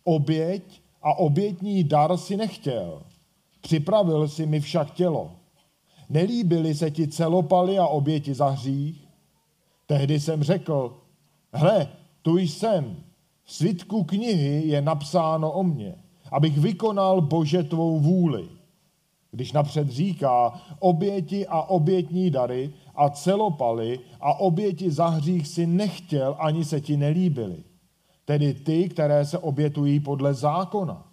oběť 0.03 0.81
a 1.01 1.13
obětní 1.13 1.83
dar 1.83 2.17
si 2.17 2.37
nechtěl, 2.37 3.03
připravil 3.61 4.27
si 4.27 4.45
mi 4.45 4.59
však 4.59 4.91
tělo. 4.91 5.31
Nelíbily 6.09 6.75
se 6.75 6.91
ti 6.91 7.07
celopaly 7.07 7.79
a 7.79 7.87
oběti 7.87 8.33
za 8.33 8.49
hřích? 8.49 9.00
Tehdy 9.91 10.19
jsem 10.19 10.43
řekl, 10.43 10.97
hle, 11.53 11.87
tu 12.21 12.37
jsem, 12.37 12.95
v 13.43 13.53
svitku 13.53 14.03
knihy 14.03 14.67
je 14.67 14.81
napsáno 14.81 15.51
o 15.51 15.63
mně, 15.63 15.95
abych 16.31 16.57
vykonal 16.57 17.21
Bože 17.21 17.63
tvou 17.63 17.99
vůli. 17.99 18.49
Když 19.31 19.51
napřed 19.51 19.89
říká, 19.89 20.61
oběti 20.79 21.47
a 21.47 21.61
obětní 21.61 22.31
dary 22.31 22.73
a 22.95 23.09
celopaly 23.09 23.99
a 24.21 24.39
oběti 24.39 24.91
za 24.91 25.07
hřích 25.07 25.47
si 25.47 25.67
nechtěl, 25.67 26.35
ani 26.39 26.65
se 26.65 26.81
ti 26.81 26.97
nelíbily. 26.97 27.63
Tedy 28.25 28.53
ty, 28.53 28.89
které 28.89 29.25
se 29.25 29.37
obětují 29.37 29.99
podle 29.99 30.33
zákona. 30.33 31.11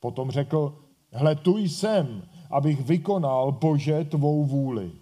Potom 0.00 0.30
řekl, 0.30 0.78
hle 1.12 1.36
tu 1.36 1.58
jsem, 1.58 2.22
abych 2.50 2.80
vykonal 2.80 3.52
Bože 3.52 4.04
tvou 4.04 4.44
vůli. 4.44 4.92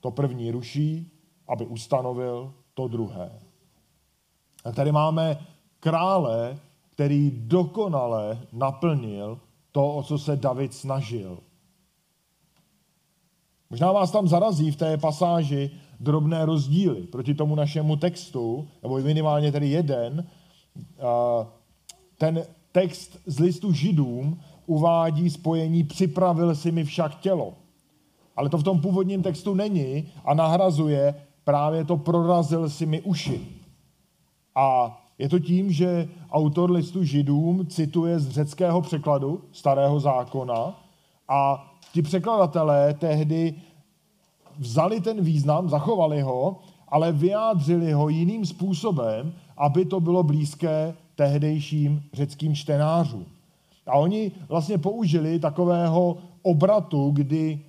To 0.00 0.10
první 0.10 0.50
ruší, 0.50 1.11
aby 1.48 1.66
ustanovil 1.66 2.54
to 2.74 2.88
druhé. 2.88 3.40
A 4.64 4.72
tady 4.72 4.92
máme 4.92 5.46
krále, 5.80 6.58
který 6.90 7.30
dokonale 7.34 8.38
naplnil 8.52 9.38
to, 9.72 9.94
o 9.94 10.02
co 10.02 10.18
se 10.18 10.36
David 10.36 10.74
snažil. 10.74 11.38
Možná 13.70 13.92
vás 13.92 14.10
tam 14.10 14.28
zarazí 14.28 14.70
v 14.70 14.76
té 14.76 14.98
pasáži 14.98 15.70
drobné 16.00 16.44
rozdíly 16.44 17.02
proti 17.02 17.34
tomu 17.34 17.54
našemu 17.54 17.96
textu, 17.96 18.68
nebo 18.82 18.98
minimálně 18.98 19.52
tedy 19.52 19.68
jeden. 19.68 20.26
Ten 22.18 22.44
text 22.72 23.18
z 23.26 23.38
listu 23.38 23.72
židům 23.72 24.40
uvádí 24.66 25.30
spojení 25.30 25.84
připravil 25.84 26.54
si 26.54 26.72
mi 26.72 26.84
však 26.84 27.20
tělo. 27.20 27.54
Ale 28.36 28.48
to 28.48 28.58
v 28.58 28.62
tom 28.62 28.80
původním 28.80 29.22
textu 29.22 29.54
není 29.54 30.08
a 30.24 30.34
nahrazuje 30.34 31.14
právě 31.44 31.84
to 31.84 31.96
prorazil 31.96 32.70
si 32.70 32.86
mi 32.86 33.02
uši. 33.02 33.48
A 34.54 34.98
je 35.18 35.28
to 35.28 35.38
tím, 35.38 35.72
že 35.72 36.08
autor 36.30 36.70
listu 36.70 37.04
židům 37.04 37.66
cituje 37.66 38.18
z 38.20 38.30
řeckého 38.30 38.80
překladu 38.80 39.40
starého 39.52 40.00
zákona 40.00 40.80
a 41.28 41.70
ti 41.92 42.02
překladatelé 42.02 42.94
tehdy 42.94 43.54
vzali 44.58 45.00
ten 45.00 45.24
význam, 45.24 45.68
zachovali 45.68 46.20
ho, 46.20 46.56
ale 46.88 47.12
vyjádřili 47.12 47.92
ho 47.92 48.08
jiným 48.08 48.46
způsobem, 48.46 49.32
aby 49.56 49.84
to 49.84 50.00
bylo 50.00 50.22
blízké 50.22 50.94
tehdejším 51.16 52.02
řeckým 52.12 52.54
čtenářům. 52.54 53.26
A 53.86 53.92
oni 53.92 54.32
vlastně 54.48 54.78
použili 54.78 55.38
takového 55.38 56.16
obratu, 56.42 57.10
kdy 57.10 57.60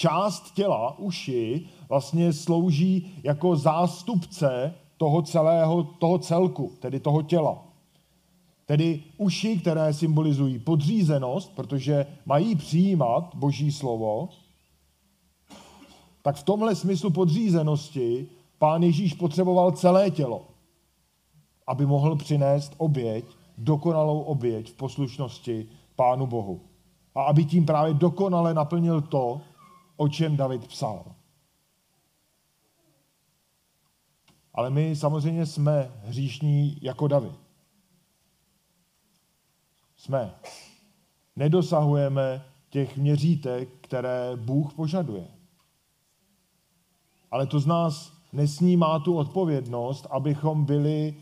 část 0.00 0.54
těla, 0.54 0.98
uši, 0.98 1.66
vlastně 1.88 2.32
slouží 2.32 3.12
jako 3.22 3.56
zástupce 3.56 4.74
toho 4.96 5.22
celého, 5.22 5.82
toho 5.82 6.18
celku, 6.18 6.72
tedy 6.80 7.00
toho 7.00 7.22
těla. 7.22 7.64
Tedy 8.66 9.02
uši, 9.16 9.58
které 9.58 9.92
symbolizují 9.92 10.58
podřízenost, 10.58 11.52
protože 11.56 12.06
mají 12.26 12.56
přijímat 12.56 13.34
Boží 13.34 13.72
slovo, 13.72 14.28
tak 16.22 16.36
v 16.36 16.42
tomhle 16.42 16.74
smyslu 16.74 17.10
podřízenosti 17.10 18.28
pán 18.58 18.82
Ježíš 18.82 19.14
potřeboval 19.14 19.72
celé 19.72 20.10
tělo, 20.10 20.46
aby 21.66 21.86
mohl 21.86 22.16
přinést 22.16 22.74
oběť, 22.76 23.24
dokonalou 23.58 24.20
oběť 24.20 24.70
v 24.70 24.74
poslušnosti 24.74 25.66
pánu 25.96 26.26
Bohu. 26.26 26.60
A 27.14 27.22
aby 27.22 27.44
tím 27.44 27.66
právě 27.66 27.94
dokonale 27.94 28.54
naplnil 28.54 29.00
to, 29.00 29.40
o 30.00 30.08
čem 30.08 30.36
David 30.36 30.66
psal. 30.66 31.14
Ale 34.54 34.70
my 34.70 34.96
samozřejmě 34.96 35.46
jsme 35.46 35.92
hříšní 36.04 36.78
jako 36.82 37.08
David. 37.08 37.32
Jsme. 39.96 40.34
Nedosahujeme 41.36 42.44
těch 42.70 42.96
měřítek, 42.96 43.68
které 43.80 44.36
Bůh 44.36 44.74
požaduje. 44.74 45.28
Ale 47.30 47.46
to 47.46 47.60
z 47.60 47.66
nás 47.66 48.12
nesnímá 48.32 48.98
tu 48.98 49.16
odpovědnost, 49.16 50.06
abychom 50.10 50.64
byli 50.64 51.14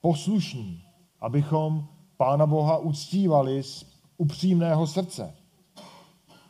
poslušní, 0.00 0.84
abychom 1.20 1.88
Pána 2.16 2.46
Boha 2.46 2.78
uctívali 2.78 3.62
z 3.62 3.86
upřímného 4.16 4.86
srdce. 4.86 5.39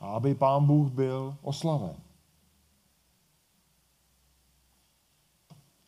A 0.00 0.06
aby 0.06 0.34
Pán 0.34 0.66
Bůh 0.66 0.92
byl 0.92 1.36
oslaven. 1.42 1.96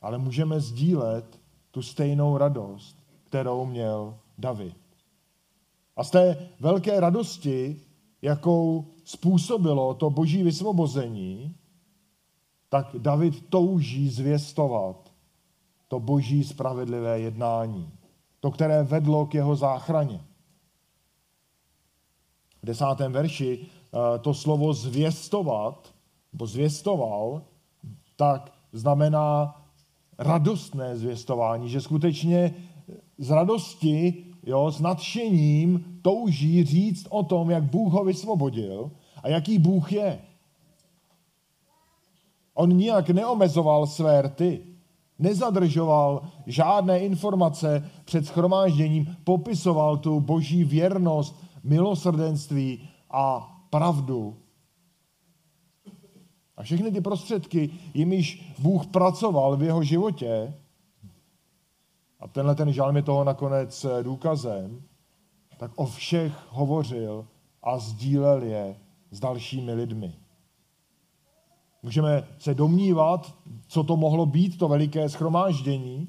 Ale 0.00 0.18
můžeme 0.18 0.60
sdílet 0.60 1.40
tu 1.70 1.82
stejnou 1.82 2.36
radost, 2.36 2.96
kterou 3.24 3.66
měl 3.66 4.18
David. 4.38 4.76
A 5.96 6.04
z 6.04 6.10
té 6.10 6.48
velké 6.60 7.00
radosti, 7.00 7.80
jakou 8.22 8.86
způsobilo 9.04 9.94
to 9.94 10.10
boží 10.10 10.42
vysvobození, 10.42 11.56
tak 12.68 12.86
David 12.98 13.48
touží 13.48 14.10
zvěstovat 14.10 15.12
to 15.88 16.00
boží 16.00 16.44
spravedlivé 16.44 17.20
jednání. 17.20 17.92
To, 18.40 18.50
které 18.50 18.82
vedlo 18.82 19.26
k 19.26 19.34
jeho 19.34 19.56
záchraně. 19.56 20.24
V 22.62 22.66
desátém 22.66 23.12
verši 23.12 23.58
eh, 23.58 24.18
to 24.18 24.34
slovo 24.34 24.72
zvěstovat, 24.72 25.94
nebo 26.32 26.46
zvěstoval, 26.46 27.42
tak 28.16 28.52
znamená 28.72 29.56
radostné 30.18 30.96
zvěstování, 30.96 31.68
že 31.68 31.80
skutečně 31.80 32.54
z 33.18 33.30
radosti, 33.30 34.24
jo, 34.42 34.70
s 34.70 34.80
nadšením 34.80 35.98
touží 36.02 36.64
říct 36.64 37.06
o 37.10 37.22
tom, 37.22 37.50
jak 37.50 37.64
Bůh 37.64 37.92
ho 37.92 38.04
vysvobodil 38.04 38.90
a 39.22 39.28
jaký 39.28 39.58
Bůh 39.58 39.92
je. 39.92 40.18
On 42.54 42.76
nijak 42.76 43.10
neomezoval 43.10 43.86
své 43.86 44.22
rty, 44.22 44.60
nezadržoval 45.18 46.22
žádné 46.46 46.98
informace 46.98 47.90
před 48.04 48.26
schromážděním, 48.26 49.16
popisoval 49.24 49.96
tu 49.96 50.20
boží 50.20 50.64
věrnost, 50.64 51.36
milosrdenství 51.64 52.88
a 53.10 53.56
pravdu. 53.70 54.36
A 56.56 56.62
všechny 56.62 56.92
ty 56.92 57.00
prostředky, 57.00 57.70
jimiž 57.94 58.54
Bůh 58.58 58.86
pracoval 58.86 59.56
v 59.56 59.62
jeho 59.62 59.82
životě, 59.82 60.54
a 62.20 62.28
tenhle 62.28 62.54
ten 62.54 62.72
žálm 62.72 62.96
je 62.96 63.02
toho 63.02 63.24
nakonec 63.24 63.86
důkazem, 64.02 64.82
tak 65.58 65.70
o 65.76 65.86
všech 65.86 66.32
hovořil 66.48 67.26
a 67.62 67.78
sdílel 67.78 68.42
je 68.42 68.76
s 69.10 69.20
dalšími 69.20 69.74
lidmi. 69.74 70.14
Můžeme 71.82 72.28
se 72.38 72.54
domnívat, 72.54 73.34
co 73.66 73.84
to 73.84 73.96
mohlo 73.96 74.26
být, 74.26 74.58
to 74.58 74.68
veliké 74.68 75.08
schromáždění, 75.08 76.08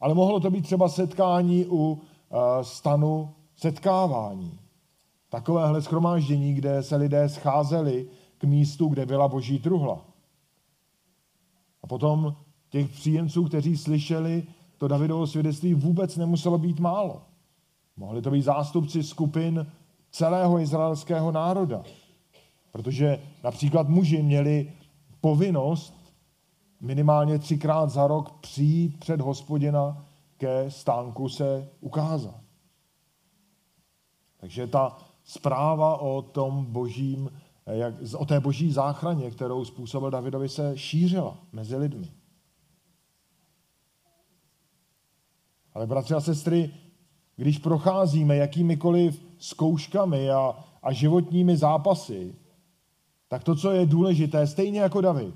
ale 0.00 0.14
mohlo 0.14 0.40
to 0.40 0.50
být 0.50 0.62
třeba 0.62 0.88
setkání 0.88 1.66
u 1.66 2.00
eh, 2.00 2.64
stanu 2.64 3.34
setkávání. 3.56 4.58
Takovéhle 5.28 5.82
schromáždění, 5.82 6.54
kde 6.54 6.82
se 6.82 6.96
lidé 6.96 7.28
scházeli 7.28 8.08
k 8.38 8.44
místu, 8.44 8.88
kde 8.88 9.06
byla 9.06 9.28
boží 9.28 9.58
truhla. 9.58 10.04
A 11.82 11.86
potom 11.86 12.36
těch 12.70 12.88
příjemců, 12.88 13.44
kteří 13.44 13.76
slyšeli 13.76 14.46
to 14.78 14.88
Davidovo 14.88 15.26
svědectví, 15.26 15.74
vůbec 15.74 16.16
nemuselo 16.16 16.58
být 16.58 16.80
málo. 16.80 17.22
Mohli 17.96 18.22
to 18.22 18.30
být 18.30 18.42
zástupci 18.42 19.02
skupin 19.02 19.66
celého 20.10 20.58
izraelského 20.58 21.32
národa. 21.32 21.82
Protože 22.72 23.22
například 23.44 23.88
muži 23.88 24.22
měli 24.22 24.72
povinnost 25.20 25.94
minimálně 26.80 27.38
třikrát 27.38 27.90
za 27.90 28.06
rok 28.06 28.30
přijít 28.40 29.00
před 29.00 29.20
hospodina 29.20 30.04
ke 30.36 30.70
stánku 30.70 31.28
se 31.28 31.68
ukázat. 31.80 32.40
Takže 34.40 34.66
ta 34.66 34.98
zpráva 35.28 35.96
o 36.00 36.22
tom 36.22 36.64
božím, 36.64 37.30
jak, 37.66 37.94
o 38.16 38.26
té 38.26 38.40
boží 38.40 38.72
záchraně, 38.72 39.30
kterou 39.30 39.64
způsobil 39.64 40.10
Davidovi, 40.10 40.48
se 40.48 40.78
šířila 40.78 41.38
mezi 41.52 41.76
lidmi. 41.76 42.12
Ale 45.74 45.86
bratři 45.86 46.14
a 46.14 46.20
sestry, 46.20 46.74
když 47.36 47.58
procházíme 47.58 48.36
jakýmikoliv 48.36 49.22
zkouškami 49.38 50.30
a, 50.30 50.64
a 50.82 50.92
životními 50.92 51.56
zápasy, 51.56 52.34
tak 53.28 53.44
to, 53.44 53.56
co 53.56 53.70
je 53.70 53.86
důležité, 53.86 54.46
stejně 54.46 54.80
jako 54.80 55.00
David, 55.00 55.34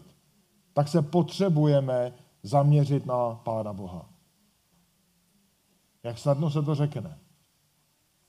tak 0.72 0.88
se 0.88 1.02
potřebujeme 1.02 2.12
zaměřit 2.42 3.06
na 3.06 3.34
Pána 3.34 3.72
Boha. 3.72 4.08
Jak 6.02 6.18
snadno 6.18 6.50
se 6.50 6.62
to 6.62 6.74
řekne. 6.74 7.18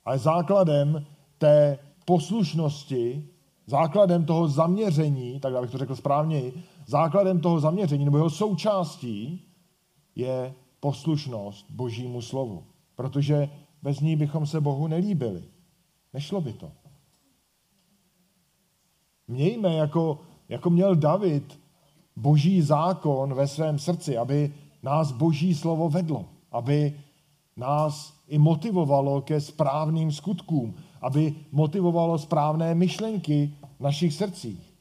Ale 0.06 0.18
základem 0.18 1.06
té 1.44 1.80
poslušnosti, 2.06 3.28
základem 3.68 4.26
toho 4.26 4.48
zaměření, 4.48 5.40
tak 5.40 5.56
abych 5.56 5.72
to 5.72 5.78
řekl 5.78 5.96
správně, 5.96 6.42
základem 6.88 7.40
toho 7.40 7.60
zaměření 7.60 8.06
nebo 8.06 8.18
jeho 8.18 8.30
součástí 8.30 9.46
je 10.16 10.54
poslušnost 10.80 11.66
Božímu 11.72 12.22
slovu. 12.22 12.64
Protože 12.96 13.50
bez 13.82 14.00
ní 14.00 14.16
bychom 14.16 14.46
se 14.46 14.62
Bohu 14.62 14.88
nelíbili. 14.88 15.44
Nešlo 16.14 16.42
by 16.42 16.54
to. 16.54 16.72
Mějme, 19.28 19.76
jako, 19.76 20.20
jako 20.50 20.70
měl 20.70 20.96
David, 20.96 21.60
boží 22.16 22.62
zákon 22.62 23.34
ve 23.34 23.48
svém 23.48 23.80
srdci, 23.80 24.18
aby 24.18 24.54
nás 24.84 25.12
boží 25.12 25.56
slovo 25.56 25.90
vedlo, 25.90 26.26
aby 26.52 27.00
nás 27.58 28.14
i 28.28 28.38
motivovalo 28.38 29.22
ke 29.22 29.42
správným 29.42 30.12
skutkům, 30.12 30.76
aby 31.04 31.36
motivovalo 31.52 32.18
správné 32.18 32.76
myšlenky 32.76 33.54
v 33.80 33.84
našich 33.84 34.14
srdcích. 34.14 34.74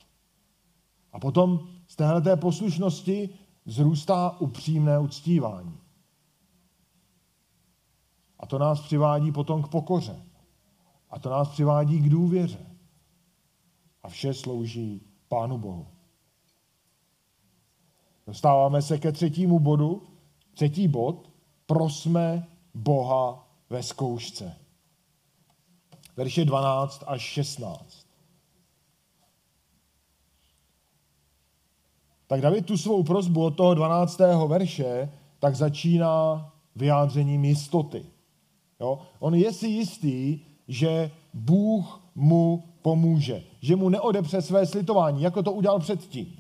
A 1.13 1.21
potom 1.21 1.69
z 1.87 1.97
téhleté 1.97 2.37
poslušnosti 2.37 3.29
vzrůstá 3.67 4.41
upřímné 4.41 4.99
uctívání. 4.99 5.79
A 8.39 8.47
to 8.47 8.59
nás 8.59 8.81
přivádí 8.81 9.33
potom 9.33 9.63
k 9.63 9.69
pokoře. 9.69 10.23
A 11.11 11.19
to 11.19 11.31
nás 11.31 11.49
přivádí 11.49 11.99
k 11.99 12.09
důvěře. 12.09 12.67
A 14.03 14.09
vše 14.09 14.35
slouží 14.35 15.07
Pánu 15.29 15.59
Bohu. 15.59 15.87
Dostáváme 18.27 18.83
se 18.83 18.99
ke 18.99 19.13
třetímu 19.13 19.59
bodu. 19.59 20.03
Třetí 20.55 20.89
bod. 20.89 21.31
Prosme 21.67 22.49
Boha 22.75 23.49
ve 23.71 23.83
zkoušce. 23.83 24.62
Verše 26.17 26.45
12 26.45 27.05
až 27.07 27.21
16. 27.23 28.07
Tak 32.27 32.41
David 32.41 32.67
tu 32.67 32.77
svou 32.77 33.03
prozbu 33.03 33.45
od 33.45 33.51
toho 33.51 33.75
12. 33.75 34.19
verše 34.47 35.13
tak 35.39 35.57
začíná 35.57 36.53
vyjádřením 36.77 37.45
jistoty. 37.45 38.07
Jo? 38.81 38.99
On 39.19 39.35
je 39.35 39.53
si 39.53 39.67
jistý, 39.67 40.41
že 40.69 41.11
Bůh 41.35 42.01
mu 42.15 42.65
pomůže, 42.83 43.43
že 43.61 43.77
mu 43.77 43.89
neodepře 43.89 44.43
své 44.43 44.67
slitování, 44.67 45.23
jako 45.23 45.43
to 45.43 45.53
udělal 45.53 45.79
předtím. 45.79 46.37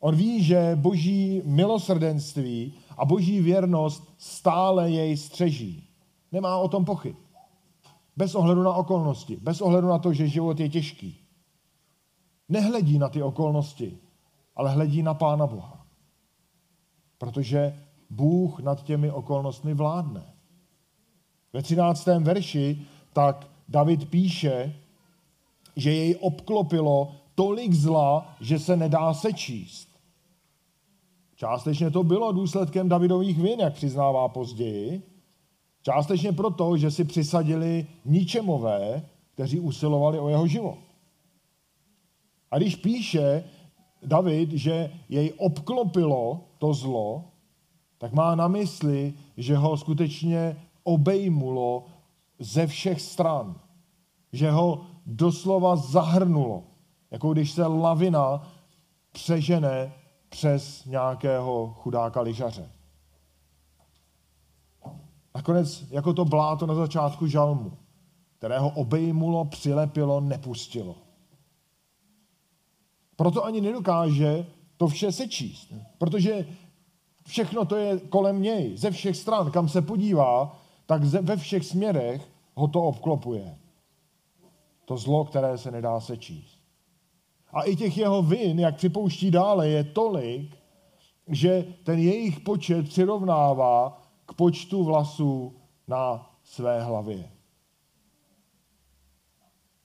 On 0.00 0.16
ví, 0.16 0.42
že 0.42 0.72
boží 0.74 1.42
milosrdenství 1.44 2.74
a 2.96 3.04
boží 3.04 3.40
věrnost 3.40 4.14
stále 4.18 4.90
jej 4.90 5.16
střeží. 5.16 5.88
Nemá 6.32 6.56
o 6.56 6.68
tom 6.68 6.84
pochyb. 6.84 7.16
Bez 8.16 8.34
ohledu 8.34 8.62
na 8.62 8.74
okolnosti, 8.74 9.36
bez 9.36 9.60
ohledu 9.60 9.88
na 9.88 9.98
to, 9.98 10.12
že 10.12 10.28
život 10.28 10.60
je 10.60 10.68
těžký. 10.68 11.20
Nehledí 12.48 12.98
na 12.98 13.08
ty 13.08 13.22
okolnosti, 13.22 13.98
ale 14.56 14.70
hledí 14.70 15.02
na 15.02 15.14
Pána 15.14 15.46
Boha. 15.46 15.86
Protože 17.18 17.80
Bůh 18.10 18.60
nad 18.60 18.82
těmi 18.82 19.10
okolnostmi 19.10 19.74
vládne. 19.74 20.34
Ve 21.52 21.62
13. 21.62 22.06
verši 22.06 22.82
tak 23.12 23.46
David 23.68 24.10
píše, 24.10 24.76
že 25.76 25.92
jej 25.92 26.16
obklopilo 26.20 27.12
tolik 27.34 27.72
zla, 27.72 28.36
že 28.40 28.58
se 28.58 28.76
nedá 28.76 29.14
sečíst. 29.14 29.88
Částečně 31.36 31.90
to 31.90 32.02
bylo 32.02 32.32
důsledkem 32.32 32.88
Davidových 32.88 33.38
vin, 33.38 33.60
jak 33.60 33.74
přiznává 33.74 34.28
později. 34.28 35.02
Částečně 35.84 36.32
proto, 36.32 36.76
že 36.76 36.90
si 36.90 37.04
přisadili 37.04 37.86
ničemové, 38.04 39.02
kteří 39.34 39.60
usilovali 39.60 40.18
o 40.18 40.28
jeho 40.28 40.46
život. 40.46 40.78
A 42.50 42.58
když 42.58 42.76
píše 42.76 43.44
David, 44.02 44.50
že 44.52 44.90
jej 45.08 45.32
obklopilo 45.36 46.40
to 46.58 46.74
zlo, 46.74 47.24
tak 47.98 48.12
má 48.12 48.34
na 48.34 48.48
mysli, 48.48 49.14
že 49.36 49.56
ho 49.56 49.76
skutečně 49.76 50.56
obejmulo 50.82 51.84
ze 52.38 52.66
všech 52.66 53.00
stran. 53.00 53.60
Že 54.32 54.50
ho 54.50 54.86
doslova 55.06 55.76
zahrnulo. 55.76 56.62
Jako 57.10 57.32
když 57.32 57.50
se 57.50 57.66
lavina 57.66 58.52
přežene 59.12 59.92
přes 60.28 60.84
nějakého 60.84 61.74
chudáka 61.78 62.20
lyžaře. 62.20 62.73
Nakonec 65.34 65.84
jako 65.90 66.12
to 66.12 66.24
bláto 66.24 66.66
na 66.66 66.74
začátku 66.74 67.26
žalmu, 67.26 67.72
kterého 68.38 68.70
obejmulo, 68.70 69.44
přilepilo, 69.44 70.20
nepustilo. 70.20 70.96
Proto 73.16 73.44
ani 73.44 73.60
nedokáže 73.60 74.46
to 74.76 74.88
vše 74.88 75.12
sečíst, 75.12 75.72
protože 75.98 76.46
všechno 77.26 77.64
to 77.64 77.76
je 77.76 78.00
kolem 78.00 78.42
něj, 78.42 78.76
ze 78.76 78.90
všech 78.90 79.16
stran, 79.16 79.50
kam 79.50 79.68
se 79.68 79.82
podívá, 79.82 80.56
tak 80.86 81.02
ve 81.02 81.36
všech 81.36 81.64
směrech 81.64 82.28
ho 82.54 82.68
to 82.68 82.82
obklopuje. 82.82 83.58
To 84.84 84.96
zlo, 84.96 85.24
které 85.24 85.58
se 85.58 85.70
nedá 85.70 86.00
sečíst. 86.00 86.58
A 87.52 87.62
i 87.62 87.76
těch 87.76 87.98
jeho 87.98 88.22
vin, 88.22 88.60
jak 88.60 88.76
připouští 88.76 89.30
dále, 89.30 89.68
je 89.68 89.84
tolik, 89.84 90.56
že 91.28 91.64
ten 91.84 91.98
jejich 91.98 92.40
počet 92.40 92.88
přirovnává 92.88 94.03
k 94.26 94.34
počtu 94.34 94.84
vlasů 94.84 95.56
na 95.88 96.30
své 96.42 96.82
hlavě. 96.82 97.30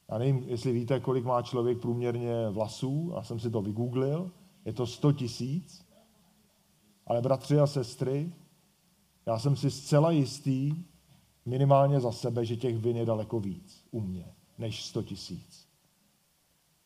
Já 0.09 0.17
nevím, 0.17 0.43
jestli 0.47 0.71
víte, 0.71 0.99
kolik 0.99 1.25
má 1.25 1.41
člověk 1.41 1.81
průměrně 1.81 2.49
vlasů, 2.49 3.11
já 3.15 3.23
jsem 3.23 3.39
si 3.39 3.49
to 3.49 3.61
vygooglil, 3.61 4.31
je 4.65 4.73
to 4.73 4.87
100 4.87 5.11
tisíc. 5.11 5.85
Ale 7.07 7.21
bratři 7.21 7.59
a 7.59 7.67
sestry, 7.67 8.33
já 9.25 9.39
jsem 9.39 9.55
si 9.55 9.71
zcela 9.71 10.11
jistý, 10.11 10.75
minimálně 11.45 11.99
za 11.99 12.11
sebe, 12.11 12.45
že 12.45 12.57
těch 12.57 12.77
vin 12.77 12.97
je 12.97 13.05
daleko 13.05 13.39
víc 13.39 13.85
u 13.91 14.01
mě, 14.01 14.25
než 14.57 14.83
100 14.85 15.03
tisíc. 15.03 15.67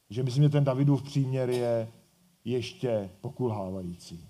Že 0.09 0.23
myslím, 0.23 0.43
že 0.43 0.49
ten 0.49 0.63
Davidův 0.63 1.03
příměr 1.03 1.49
je 1.49 1.91
ještě 2.45 3.09
pokulhávající. 3.21 4.29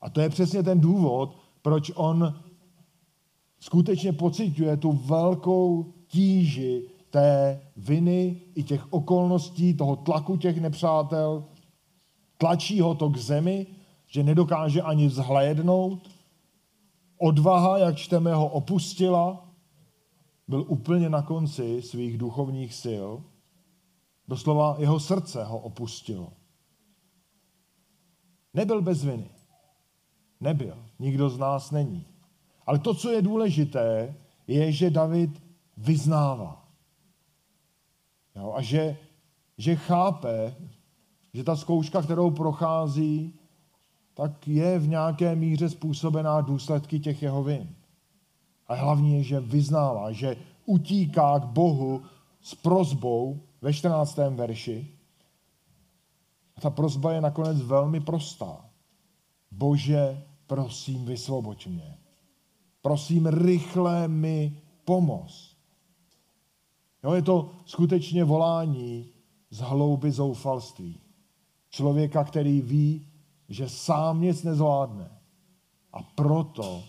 A 0.00 0.10
to 0.10 0.20
je 0.20 0.28
přesně 0.28 0.62
ten 0.62 0.80
důvod, 0.80 1.49
proč 1.62 1.92
on 1.94 2.40
skutečně 3.60 4.12
pociťuje 4.12 4.76
tu 4.76 4.92
velkou 4.92 5.92
tíži 6.06 6.90
té 7.10 7.60
viny 7.76 8.40
i 8.54 8.62
těch 8.62 8.92
okolností, 8.92 9.74
toho 9.74 9.96
tlaku 9.96 10.36
těch 10.36 10.60
nepřátel, 10.60 11.44
tlačí 12.38 12.80
ho 12.80 12.94
to 12.94 13.10
k 13.10 13.16
zemi, 13.16 13.66
že 14.06 14.22
nedokáže 14.22 14.82
ani 14.82 15.06
vzhlédnout. 15.06 16.10
Odvaha, 17.18 17.78
jak 17.78 17.96
čteme, 17.96 18.34
ho 18.34 18.48
opustila, 18.48 19.48
byl 20.48 20.64
úplně 20.68 21.08
na 21.08 21.22
konci 21.22 21.82
svých 21.82 22.18
duchovních 22.18 22.74
sil. 22.82 23.08
Doslova 24.28 24.76
jeho 24.78 25.00
srdce 25.00 25.44
ho 25.44 25.58
opustilo. 25.58 26.32
Nebyl 28.54 28.82
bez 28.82 29.04
viny. 29.04 29.30
Nebyl. 30.40 30.84
Nikdo 30.98 31.30
z 31.30 31.38
nás 31.38 31.70
není. 31.70 32.06
Ale 32.66 32.78
to, 32.78 32.94
co 32.94 33.10
je 33.10 33.22
důležité, 33.22 34.14
je, 34.46 34.72
že 34.72 34.90
David 34.90 35.42
vyznává. 35.76 36.68
Jo? 38.36 38.52
A 38.56 38.62
že, 38.62 38.96
že 39.58 39.76
chápe, 39.76 40.54
že 41.34 41.44
ta 41.44 41.56
zkouška, 41.56 42.02
kterou 42.02 42.30
prochází, 42.30 43.34
tak 44.14 44.48
je 44.48 44.78
v 44.78 44.88
nějaké 44.88 45.36
míře 45.36 45.68
způsobená 45.68 46.40
důsledky 46.40 47.00
těch 47.00 47.22
jeho 47.22 47.42
vin. 47.42 47.74
A 48.68 48.74
hlavně 48.74 49.16
je, 49.16 49.22
že 49.22 49.40
vyznává, 49.40 50.12
že 50.12 50.36
utíká 50.66 51.38
k 51.38 51.44
Bohu 51.44 52.02
s 52.42 52.54
prozbou 52.54 53.40
ve 53.62 53.72
14. 53.72 54.16
verši. 54.16 54.88
A 56.56 56.60
ta 56.60 56.70
prozba 56.70 57.12
je 57.12 57.20
nakonec 57.20 57.62
velmi 57.62 58.00
prostá. 58.00 58.64
Bože, 59.50 60.22
prosím, 60.50 61.04
vysvoboď 61.04 61.66
mě. 61.66 61.98
Prosím, 62.82 63.26
rychle 63.26 64.08
mi 64.08 64.62
pomoz. 64.84 65.56
Jo, 67.04 67.12
je 67.12 67.22
to 67.22 67.50
skutečně 67.64 68.24
volání 68.24 69.06
z 69.50 69.60
hlouby 69.60 70.10
zoufalství. 70.10 71.00
Člověka, 71.70 72.24
který 72.24 72.60
ví, 72.60 73.06
že 73.48 73.68
sám 73.68 74.20
nic 74.20 74.42
nezvládne. 74.42 75.10
A 75.92 76.02
proto 76.02 76.82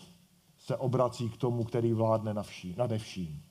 se 0.57 0.75
obrací 0.77 1.29
k 1.29 1.37
tomu, 1.37 1.63
který 1.63 1.93
vládne 1.93 2.33
nade 2.77 2.97
vším. 2.97 3.41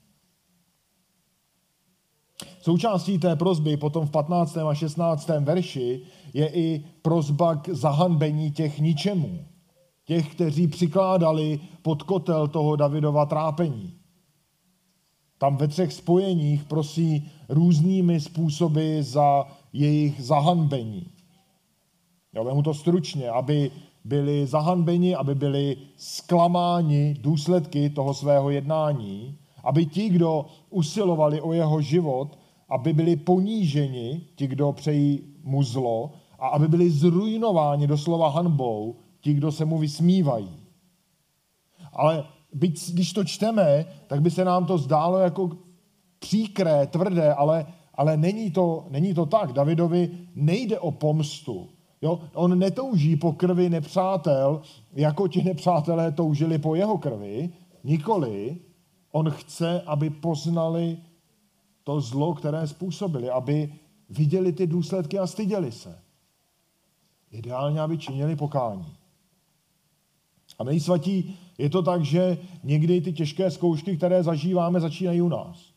Součástí 2.61 3.19
té 3.19 3.35
prozby 3.35 3.77
potom 3.77 4.07
v 4.07 4.11
15. 4.11 4.57
a 4.57 4.73
16. 4.73 5.27
verši 5.27 6.01
je 6.33 6.49
i 6.53 6.85
prozba 7.01 7.55
k 7.55 7.69
zahanbení 7.69 8.51
těch 8.51 8.79
ničemů. 8.79 9.50
Těch, 10.11 10.35
kteří 10.35 10.67
přikládali 10.67 11.59
pod 11.81 12.03
kotel 12.03 12.47
toho 12.47 12.75
Davidova 12.75 13.25
trápení. 13.25 13.93
Tam 15.37 15.57
ve 15.57 15.67
třech 15.67 15.93
spojeních 15.93 16.63
prosí 16.63 17.31
různými 17.49 18.19
způsoby 18.19 18.99
za 19.01 19.45
jejich 19.73 20.21
zahanbení. 20.21 21.07
Já 22.33 22.43
vemu 22.43 22.61
to 22.61 22.73
stručně, 22.73 23.29
aby 23.29 23.71
byli 24.03 24.47
zahanbeni, 24.47 25.15
aby 25.15 25.35
byli 25.35 25.77
zklamáni 25.95 27.15
důsledky 27.21 27.89
toho 27.89 28.13
svého 28.13 28.49
jednání, 28.49 29.37
aby 29.63 29.85
ti, 29.85 30.09
kdo 30.09 30.45
usilovali 30.69 31.41
o 31.41 31.53
jeho 31.53 31.81
život, 31.81 32.39
aby 32.69 32.93
byli 32.93 33.15
poníženi, 33.15 34.21
ti, 34.35 34.47
kdo 34.47 34.71
přejí 34.71 35.19
mu 35.43 35.63
zlo, 35.63 36.11
a 36.39 36.47
aby 36.47 36.67
byli 36.67 36.89
zrujnováni 36.89 37.87
doslova 37.87 38.29
hanbou, 38.29 38.95
ti, 39.21 39.33
kdo 39.33 39.51
se 39.51 39.65
mu 39.65 39.77
vysmívají. 39.77 40.49
Ale 41.93 42.25
byť, 42.53 42.93
když 42.93 43.13
to 43.13 43.23
čteme, 43.23 43.85
tak 44.07 44.21
by 44.21 44.31
se 44.31 44.45
nám 44.45 44.65
to 44.65 44.77
zdálo 44.77 45.17
jako 45.17 45.49
příkré, 46.19 46.87
tvrdé, 46.87 47.33
ale, 47.33 47.65
ale 47.95 48.17
není, 48.17 48.51
to, 48.51 48.85
není 48.89 49.13
to 49.13 49.25
tak. 49.25 49.53
Davidovi 49.53 50.17
nejde 50.35 50.79
o 50.79 50.91
pomstu. 50.91 51.69
Jo? 52.01 52.19
On 52.33 52.59
netouží 52.59 53.15
po 53.15 53.33
krvi 53.33 53.69
nepřátel, 53.69 54.61
jako 54.93 55.27
ti 55.27 55.43
nepřátelé 55.43 56.11
toužili 56.11 56.57
po 56.57 56.75
jeho 56.75 56.97
krvi. 56.97 57.49
Nikoli. 57.83 58.57
On 59.11 59.29
chce, 59.29 59.81
aby 59.81 60.09
poznali 60.09 60.97
to 61.83 62.01
zlo, 62.01 62.33
které 62.33 62.67
způsobili, 62.67 63.29
aby 63.29 63.73
viděli 64.09 64.51
ty 64.51 64.67
důsledky 64.67 65.19
a 65.19 65.27
styděli 65.27 65.71
se. 65.71 65.99
Ideálně, 67.31 67.81
aby 67.81 67.97
činili 67.97 68.35
pokání. 68.35 69.00
A 70.61 70.63
my 70.63 70.79
svatí, 70.79 71.35
je 71.57 71.69
to 71.69 71.81
tak, 71.81 72.05
že 72.05 72.37
někdy 72.63 73.01
ty 73.01 73.13
těžké 73.13 73.51
zkoušky, 73.51 73.97
které 73.97 74.23
zažíváme, 74.23 74.79
začínají 74.79 75.21
u 75.21 75.27
nás. 75.27 75.73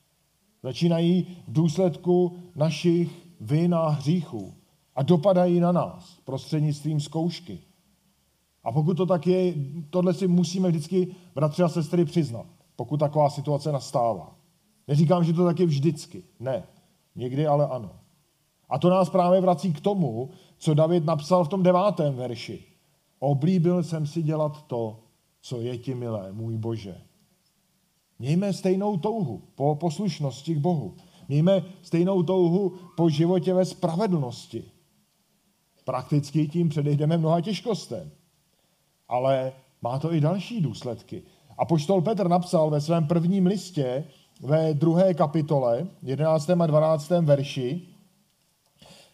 Začínají 0.62 1.26
v 1.49 1.53
důsledku 1.53 2.37
našich 2.57 3.28
vin 3.41 3.74
a 3.74 3.89
hříchů 3.89 4.55
a 4.97 5.03
dopadají 5.03 5.61
na 5.61 5.72
nás 5.72 6.18
prostřednictvím 6.24 7.01
zkoušky. 7.01 7.59
A 8.64 8.72
pokud 8.72 8.97
to 8.97 9.07
tak 9.07 9.26
je, 9.26 9.55
tohle 9.91 10.14
si 10.14 10.28
musíme 10.28 10.68
vždycky, 10.68 11.14
bratři 11.35 11.62
a 11.62 11.68
sestry, 11.68 12.05
přiznat, 12.05 12.47
pokud 12.76 12.97
taková 12.97 13.30
situace 13.30 13.72
nastává. 13.72 14.37
Neříkám, 14.89 15.24
že 15.24 15.32
to 15.32 15.45
tak 15.45 15.61
je 15.61 15.66
vždycky. 15.66 16.22
Ne. 16.41 16.62
Někdy 17.16 17.47
ale 17.47 17.66
ano. 17.66 17.91
A 18.68 18.78
to 18.78 18.91
nás 18.91 19.11
právě 19.11 19.41
vrací 19.41 19.72
k 19.72 19.80
tomu, 19.80 20.30
co 20.59 20.74
David 20.74 21.05
napsal 21.05 21.45
v 21.45 21.49
tom 21.49 21.62
devátém 21.62 22.14
verši. 22.14 22.73
Oblíbil 23.24 23.82
jsem 23.82 24.06
si 24.06 24.22
dělat 24.22 24.62
to, 24.66 25.00
co 25.40 25.60
je 25.60 25.78
ti 25.78 25.94
milé, 25.94 26.32
můj 26.32 26.56
Bože. 26.58 27.00
Mějme 28.18 28.52
stejnou 28.52 28.96
touhu 28.96 29.42
po 29.54 29.74
poslušnosti 29.74 30.54
k 30.54 30.58
Bohu. 30.58 30.96
Mějme 31.28 31.62
stejnou 31.82 32.22
touhu 32.22 32.72
po 32.96 33.10
životě 33.10 33.54
ve 33.54 33.64
spravedlnosti. 33.64 34.64
Prakticky 35.84 36.48
tím 36.48 36.68
předejdeme 36.68 37.18
mnoha 37.18 37.40
těžkostem. 37.40 38.10
Ale 39.08 39.52
má 39.82 39.98
to 39.98 40.12
i 40.12 40.20
další 40.20 40.60
důsledky. 40.60 41.22
A 41.58 41.64
poštol 41.64 42.02
Petr 42.02 42.28
napsal 42.28 42.70
ve 42.70 42.80
svém 42.80 43.06
prvním 43.06 43.46
listě 43.46 44.04
ve 44.40 44.74
druhé 44.74 45.14
kapitole, 45.14 45.86
11. 46.02 46.50
a 46.50 46.66
12. 46.66 47.10
verši, 47.10 47.82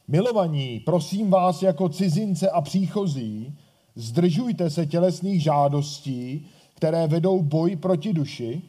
Milovaní, 0.09 0.81
prosím 0.81 1.31
vás 1.31 1.63
jako 1.63 1.89
cizince 1.89 2.51
a 2.51 2.61
příchozí, 2.61 3.59
zdržujte 3.95 4.71
se 4.71 4.87
tělesných 4.87 5.43
žádostí, 5.43 6.47
které 6.75 7.07
vedou 7.07 7.43
boj 7.43 7.77
proti 7.77 8.13
duši, 8.13 8.63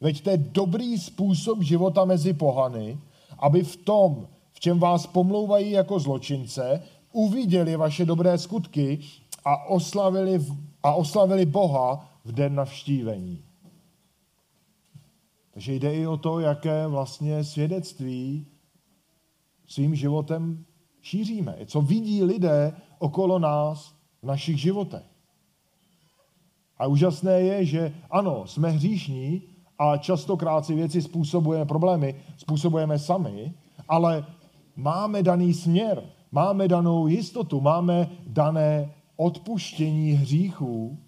veďte 0.00 0.36
dobrý 0.36 0.98
způsob 0.98 1.62
života 1.62 2.04
mezi 2.04 2.32
pohany, 2.32 2.98
aby 3.38 3.62
v 3.62 3.76
tom, 3.76 4.28
v 4.52 4.60
čem 4.60 4.78
vás 4.78 5.06
pomlouvají 5.06 5.70
jako 5.70 6.00
zločince, 6.00 6.82
uviděli 7.12 7.76
vaše 7.76 8.04
dobré 8.04 8.38
skutky 8.38 8.98
a 9.44 9.64
oslavili, 9.64 10.46
a 10.82 10.94
oslavili 10.94 11.46
Boha 11.46 12.10
v 12.24 12.32
den 12.32 12.54
navštívení. 12.54 13.42
Takže 15.54 15.74
jde 15.74 15.94
i 15.94 16.06
o 16.06 16.16
to, 16.16 16.40
jaké 16.40 16.86
vlastně 16.86 17.44
svědectví 17.44 18.46
svým 19.66 19.94
životem 19.94 20.64
šíříme. 21.02 21.56
Co 21.66 21.82
vidí 21.82 22.22
lidé 22.22 22.72
okolo 22.98 23.38
nás 23.38 23.97
v 24.22 24.26
našich 24.26 24.60
životech. 24.60 25.06
A 26.78 26.86
úžasné 26.86 27.40
je, 27.40 27.64
že 27.64 27.94
ano, 28.10 28.46
jsme 28.46 28.70
hříšní 28.70 29.42
a 29.78 29.96
častokrát 29.96 30.66
si 30.66 30.74
věci 30.74 31.02
způsobujeme, 31.02 31.64
problémy 31.64 32.14
způsobujeme 32.36 32.98
sami, 32.98 33.54
ale 33.88 34.26
máme 34.76 35.22
daný 35.22 35.54
směr, 35.54 36.02
máme 36.32 36.68
danou 36.68 37.06
jistotu, 37.06 37.60
máme 37.60 38.10
dané 38.26 38.94
odpuštění 39.16 40.12
hříchů 40.12 40.98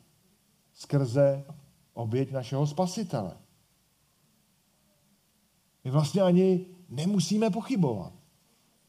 skrze 0.75 1.45
oběť 1.95 2.33
našeho 2.33 2.67
spasitele. 2.67 3.37
My 5.85 5.91
vlastně 5.91 6.23
ani 6.23 6.67
nemusíme 6.89 7.51
pochybovat. 7.51 8.13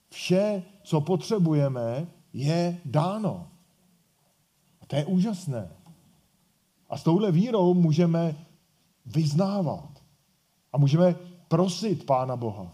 Vše, 0.09 0.63
co 0.84 1.01
potřebujeme, 1.01 2.07
je 2.34 2.82
dáno. 2.86 3.51
To 4.91 4.97
je 4.97 5.05
úžasné. 5.05 5.71
A 6.89 6.97
s 6.97 7.03
touhle 7.03 7.31
vírou 7.31 7.73
můžeme 7.73 8.35
vyznávat. 9.05 10.03
A 10.73 10.77
můžeme 10.77 11.15
prosit 11.47 12.05
Pána 12.05 12.35
Boha. 12.35 12.73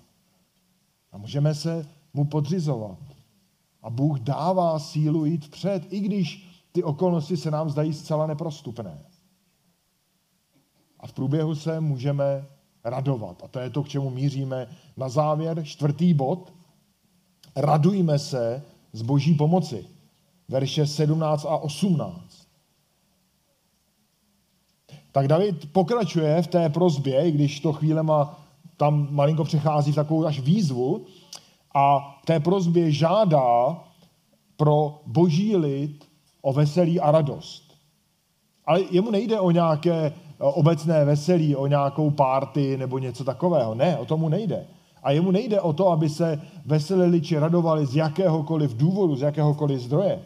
A 1.11 1.17
můžeme 1.17 1.55
se 1.55 1.87
mu 2.13 2.25
podřizovat. 2.25 2.97
A 3.81 3.89
Bůh 3.89 4.19
dává 4.19 4.79
sílu 4.79 5.25
jít 5.25 5.45
vpřed, 5.45 5.93
i 5.93 5.99
když 5.99 6.49
ty 6.71 6.83
okolnosti 6.83 7.37
se 7.37 7.51
nám 7.51 7.69
zdají 7.69 7.93
zcela 7.93 8.27
neprostupné. 8.27 9.05
A 10.99 11.07
v 11.07 11.13
průběhu 11.13 11.55
se 11.55 11.79
můžeme 11.79 12.47
radovat. 12.83 13.43
A 13.43 13.47
to 13.47 13.59
je 13.59 13.69
to, 13.69 13.83
k 13.83 13.87
čemu 13.87 14.09
míříme 14.09 14.67
na 14.97 15.09
závěr. 15.09 15.63
Čtvrtý 15.63 16.13
bod. 16.13 16.53
Radujme 17.55 18.19
se 18.19 18.63
z 18.93 19.01
boží 19.01 19.33
pomoci. 19.33 19.96
Verše 20.49 20.87
17 20.87 21.45
a 21.45 21.57
18. 21.57 22.47
Tak 25.11 25.27
David 25.27 25.71
pokračuje 25.71 26.41
v 26.41 26.47
té 26.47 26.69
prozbě, 26.69 27.31
když 27.31 27.59
to 27.59 27.73
chvílema 27.73 28.39
tam 28.77 29.07
malinko 29.11 29.43
přechází 29.43 29.91
v 29.91 29.95
takovou 29.95 30.25
až 30.25 30.39
výzvu 30.39 31.05
a 31.75 31.99
v 32.23 32.25
té 32.25 32.39
prozbě 32.39 32.91
žádá 32.91 33.79
pro 34.57 35.01
boží 35.05 35.55
lid 35.55 36.05
o 36.41 36.53
veselí 36.53 36.99
a 36.99 37.11
radost. 37.11 37.63
Ale 38.65 38.81
jemu 38.91 39.11
nejde 39.11 39.39
o 39.39 39.51
nějaké 39.51 40.13
obecné 40.39 41.05
veselí, 41.05 41.55
o 41.55 41.67
nějakou 41.67 42.11
párty 42.11 42.77
nebo 42.77 42.99
něco 42.99 43.23
takového. 43.23 43.75
Ne, 43.75 43.97
o 43.97 44.05
tomu 44.05 44.29
nejde. 44.29 44.67
A 45.03 45.11
jemu 45.11 45.31
nejde 45.31 45.61
o 45.61 45.73
to, 45.73 45.89
aby 45.89 46.09
se 46.09 46.41
veselili 46.65 47.21
či 47.21 47.39
radovali 47.39 47.85
z 47.85 47.95
jakéhokoliv 47.95 48.77
důvodu, 48.77 49.15
z 49.15 49.21
jakéhokoliv 49.21 49.81
zdroje. 49.81 50.19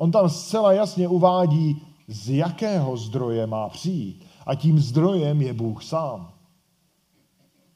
On 0.00 0.10
tam 0.10 0.28
zcela 0.28 0.72
jasně 0.72 1.08
uvádí, 1.08 1.82
z 2.08 2.30
jakého 2.30 2.96
zdroje 2.96 3.46
má 3.46 3.68
přijít. 3.68 4.26
A 4.46 4.54
tím 4.54 4.78
zdrojem 4.78 5.42
je 5.42 5.52
Bůh 5.52 5.84
sám. 5.84 6.32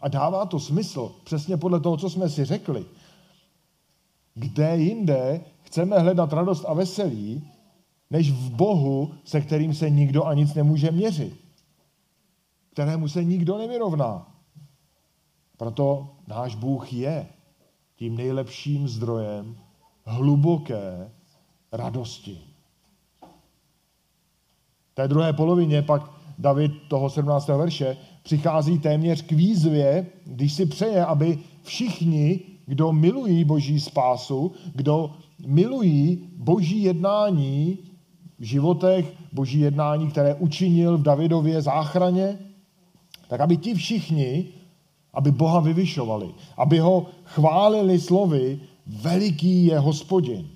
A 0.00 0.08
dává 0.08 0.46
to 0.46 0.60
smysl, 0.60 1.12
přesně 1.24 1.56
podle 1.56 1.80
toho, 1.80 1.96
co 1.96 2.10
jsme 2.10 2.28
si 2.28 2.44
řekli. 2.44 2.84
Kde 4.34 4.76
jinde 4.76 5.40
chceme 5.62 5.98
hledat 5.98 6.32
radost 6.32 6.64
a 6.68 6.74
veselí, 6.74 7.48
než 8.10 8.30
v 8.30 8.50
Bohu, 8.50 9.14
se 9.24 9.40
kterým 9.40 9.74
se 9.74 9.90
nikdo 9.90 10.24
a 10.24 10.34
nic 10.34 10.54
nemůže 10.54 10.90
měřit 10.90 11.44
kterému 12.74 13.08
se 13.08 13.24
nikdo 13.24 13.58
nevyrovná. 13.58 14.34
Proto 15.56 16.16
náš 16.26 16.54
Bůh 16.54 16.92
je 16.92 17.26
tím 17.96 18.16
nejlepším 18.16 18.88
zdrojem 18.88 19.56
hluboké 20.04 21.10
radosti. 21.74 22.38
V 24.92 24.94
té 24.94 25.08
druhé 25.08 25.32
polovině 25.32 25.82
pak 25.82 26.10
David 26.38 26.72
toho 26.88 27.10
17. 27.10 27.48
verše 27.48 27.96
přichází 28.22 28.78
téměř 28.78 29.22
k 29.22 29.32
výzvě, 29.32 30.06
když 30.26 30.52
si 30.52 30.66
přeje, 30.66 31.04
aby 31.04 31.38
všichni, 31.62 32.40
kdo 32.66 32.92
milují 32.92 33.44
boží 33.44 33.80
spásu, 33.80 34.52
kdo 34.74 35.10
milují 35.46 36.28
boží 36.36 36.82
jednání 36.82 37.78
v 38.38 38.42
životech, 38.42 39.12
boží 39.32 39.60
jednání, 39.60 40.10
které 40.10 40.34
učinil 40.34 40.98
v 40.98 41.02
Davidově 41.02 41.62
záchraně, 41.62 42.38
tak 43.28 43.40
aby 43.40 43.56
ti 43.56 43.74
všichni, 43.74 44.48
aby 45.14 45.30
Boha 45.30 45.60
vyvyšovali, 45.60 46.34
aby 46.56 46.78
ho 46.78 47.06
chválili 47.24 48.00
slovy, 48.00 48.60
veliký 48.86 49.66
je 49.66 49.78
hospodin. 49.78 50.53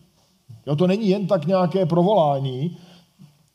Jo, 0.69 0.77
to 0.77 0.87
není 0.87 1.09
jen 1.09 1.27
tak 1.27 1.47
nějaké 1.47 1.87
provolání, 1.87 2.77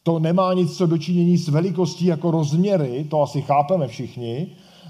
to 0.04 0.20
nemá 0.20 0.54
nic 0.54 0.78
co 0.78 0.88
dočinění 0.88 1.38
s 1.38 1.48
velikostí 1.48 2.06
jako 2.06 2.32
rozměry, 2.32 3.04
to 3.10 3.22
asi 3.22 3.42
chápeme 3.42 3.88
všichni, 3.88 4.48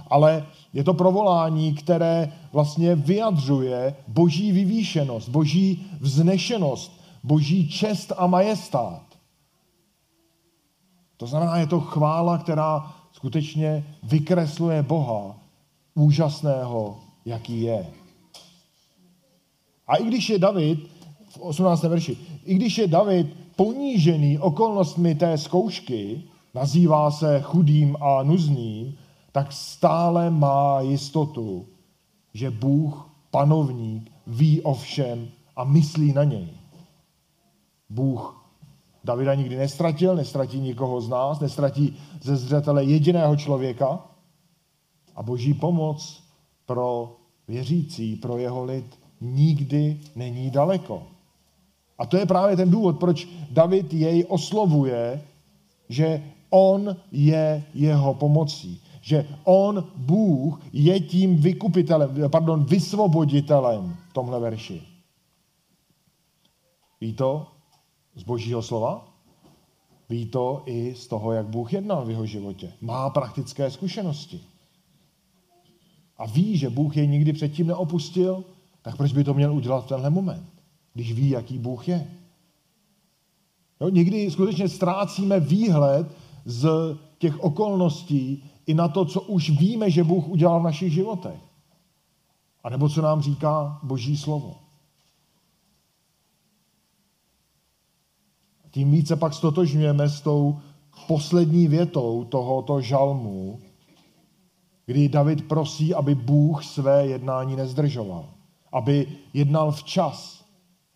ale 0.08 0.46
je 0.74 0.84
to 0.84 0.94
provolání, 0.94 1.74
které 1.74 2.34
vlastně 2.54 2.96
vyjadřuje 2.96 3.96
boží 4.08 4.52
vyvýšenost, 4.52 5.30
boží 5.30 5.86
vznešenost, 6.00 7.02
boží 7.24 7.70
čest 7.70 8.14
a 8.18 8.28
majestát. 8.28 9.04
To 11.18 11.28
znamená, 11.28 11.58
je 11.58 11.68
to 11.68 11.80
chvála, 11.80 12.38
která 12.38 12.94
skutečně 13.12 13.86
vykresluje 14.04 14.84
Boha 14.84 15.36
úžasného, 15.96 17.00
jaký 17.26 17.62
je. 17.62 17.88
A 19.88 19.96
i 19.96 20.04
když 20.04 20.30
je 20.30 20.40
David, 20.40 20.93
v 21.34 21.40
18. 21.40 21.84
verši, 21.84 22.18
i 22.46 22.56
když 22.56 22.78
je 22.78 22.88
David 22.88 23.38
ponížený 23.56 24.40
okolnostmi 24.40 25.16
té 25.16 25.38
zkoušky, 25.38 26.24
nazývá 26.54 27.12
se 27.12 27.42
chudým 27.42 27.98
a 28.02 28.24
nuzným, 28.24 28.98
tak 29.32 29.52
stále 29.52 30.30
má 30.30 30.82
jistotu, 30.82 31.66
že 32.34 32.52
Bůh, 32.52 33.10
panovník, 33.32 34.12
ví 34.28 34.62
o 34.62 34.74
všem 34.74 35.28
a 35.56 35.64
myslí 35.64 36.14
na 36.14 36.24
něj. 36.24 36.48
Bůh 37.90 38.44
Davida 39.04 39.36
nikdy 39.36 39.56
nestratil, 39.56 40.16
nestratí 40.16 40.60
nikoho 40.60 41.02
z 41.02 41.10
nás, 41.10 41.40
nestratí 41.40 41.98
ze 42.22 42.36
zřetele 42.36 42.84
jediného 42.84 43.36
člověka 43.36 44.00
a 45.16 45.24
boží 45.24 45.54
pomoc 45.54 46.24
pro 46.66 47.16
věřící, 47.48 48.16
pro 48.16 48.38
jeho 48.38 48.64
lid 48.64 49.00
nikdy 49.22 50.00
není 50.16 50.50
daleko. 50.50 51.13
A 51.98 52.06
to 52.06 52.18
je 52.18 52.26
právě 52.26 52.56
ten 52.56 52.72
důvod, 52.72 53.00
proč 53.00 53.28
David 53.52 53.94
jej 53.94 54.26
oslovuje, 54.30 55.22
že 55.90 56.24
on 56.50 56.96
je 57.12 57.64
jeho 57.74 58.14
pomocí. 58.14 58.82
Že 59.02 59.28
on, 59.44 59.88
Bůh, 59.96 60.62
je 60.74 61.00
tím 61.00 61.36
vykupitelem, 61.36 62.16
pardon, 62.28 62.64
vysvoboditelem 62.64 63.96
v 64.10 64.14
tomhle 64.14 64.40
verši. 64.40 64.82
Ví 67.02 67.14
to? 67.14 67.48
z 68.16 68.24
božího 68.24 68.62
slova, 68.62 69.08
ví 70.10 70.26
to 70.26 70.64
i 70.66 70.96
z 70.96 71.08
toho, 71.08 71.32
jak 71.32 71.46
Bůh 71.46 71.74
jednal 71.74 72.06
v 72.06 72.10
jeho 72.10 72.26
životě. 72.26 72.74
Má 72.82 73.10
praktické 73.10 73.72
zkušenosti. 73.72 74.42
A 76.18 76.26
ví, 76.26 76.58
že 76.58 76.70
Bůh 76.70 76.98
jej 76.98 77.08
nikdy 77.08 77.34
předtím 77.34 77.68
neopustil, 77.68 78.44
tak 78.82 78.98
proč 78.98 79.14
by 79.14 79.24
to 79.24 79.34
měl 79.34 79.54
udělat 79.54 79.86
v 79.86 79.88
tenhle 79.88 80.10
moment, 80.10 80.53
když 80.94 81.14
ví, 81.14 81.30
jaký 81.30 81.58
Bůh 81.58 81.88
je? 81.88 82.12
Jo, 83.82 83.90
někdy 83.90 84.32
skutečně 84.32 84.70
ztrácíme 84.70 85.40
výhled 85.40 86.08
z 86.46 86.70
těch 87.18 87.40
okolností 87.40 88.44
i 88.66 88.74
na 88.74 88.88
to, 88.88 89.06
co 89.06 89.22
už 89.22 89.50
víme, 89.50 89.92
že 89.92 90.04
Bůh 90.04 90.28
udělal 90.28 90.60
v 90.60 90.64
našich 90.64 90.94
životech. 90.94 91.40
A 92.64 92.70
nebo 92.70 92.90
co 92.90 93.02
nám 93.02 93.22
říká 93.22 93.80
Boží 93.84 94.18
slovo. 94.18 94.64
tím 98.74 98.92
více 98.92 99.16
pak 99.16 99.34
stotožňujeme 99.34 100.10
s 100.10 100.22
tou 100.22 100.60
poslední 101.08 101.68
větou 101.68 102.24
tohoto 102.24 102.82
žalmu, 102.82 103.60
kdy 104.86 105.10
David 105.10 105.48
prosí, 105.48 105.94
aby 105.94 106.16
Bůh 106.16 106.66
své 106.66 107.08
jednání 107.08 107.56
nezdržoval, 107.56 108.30
aby 108.72 109.08
jednal 109.34 109.72
včas, 109.72 110.43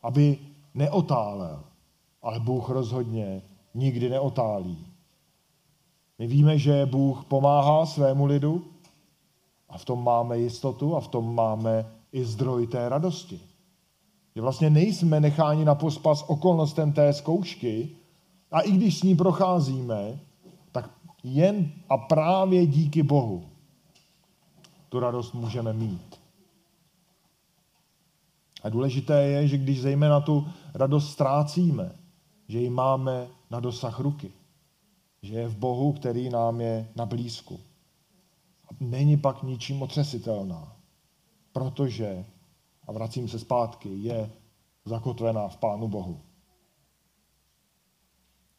aby 0.03 0.37
neotálel. 0.73 1.63
Ale 2.21 2.39
Bůh 2.39 2.69
rozhodně 2.69 3.41
nikdy 3.73 4.09
neotálí. 4.09 4.87
My 6.19 6.27
víme, 6.27 6.57
že 6.57 6.85
Bůh 6.85 7.25
pomáhá 7.25 7.85
svému 7.85 8.25
lidu 8.25 8.65
a 9.69 9.77
v 9.77 9.85
tom 9.85 10.03
máme 10.03 10.37
jistotu 10.37 10.95
a 10.95 10.99
v 10.99 11.07
tom 11.07 11.35
máme 11.35 11.85
i 12.11 12.25
zdroj 12.25 12.67
té 12.67 12.89
radosti. 12.89 13.39
Že 14.35 14.41
vlastně 14.41 14.69
nejsme 14.69 15.19
necháni 15.19 15.65
na 15.65 15.75
pospas 15.75 16.23
okolnostem 16.27 16.93
té 16.93 17.13
zkoušky 17.13 17.89
a 18.51 18.61
i 18.61 18.71
když 18.71 18.99
s 18.99 19.03
ní 19.03 19.15
procházíme, 19.15 20.19
tak 20.71 20.89
jen 21.23 21.71
a 21.89 21.97
právě 21.97 22.65
díky 22.65 23.03
Bohu 23.03 23.43
tu 24.89 24.99
radost 24.99 25.33
můžeme 25.33 25.73
mít. 25.73 26.16
A 28.64 28.70
důležité 28.70 29.24
je, 29.24 29.47
že 29.47 29.58
když 29.58 29.82
zejména 29.82 30.20
tu 30.20 30.47
radost 30.74 31.12
ztrácíme, 31.12 31.95
že 32.47 32.60
ji 32.60 32.70
máme 32.70 33.28
na 33.49 33.60
dosah 33.60 33.99
ruky. 33.99 34.32
Že 35.22 35.36
je 35.36 35.47
v 35.47 35.55
Bohu, 35.55 35.93
který 35.93 36.30
nám 36.30 36.62
je 36.62 36.88
na 36.95 37.05
blízku. 37.05 37.60
A 38.72 38.76
není 38.80 39.18
pak 39.18 39.43
ničím 39.43 39.82
otřesitelná, 39.82 40.76
protože 41.51 42.26
a 42.88 42.91
vracím 42.91 43.28
se 43.28 43.39
zpátky, 43.39 43.89
je 43.89 44.32
zakotvená 44.86 45.47
v 45.47 45.58
Pánu 45.58 45.88
Bohu. 45.88 46.22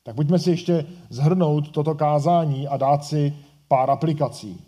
Tak 0.02 0.16
pojďme 0.16 0.38
si 0.38 0.50
ještě 0.50 0.86
zhrnout 1.10 1.70
toto 1.70 1.94
kázání 1.94 2.68
a 2.68 2.76
dát 2.76 3.04
si 3.04 3.36
pár 3.68 3.90
aplikací. 3.90 4.64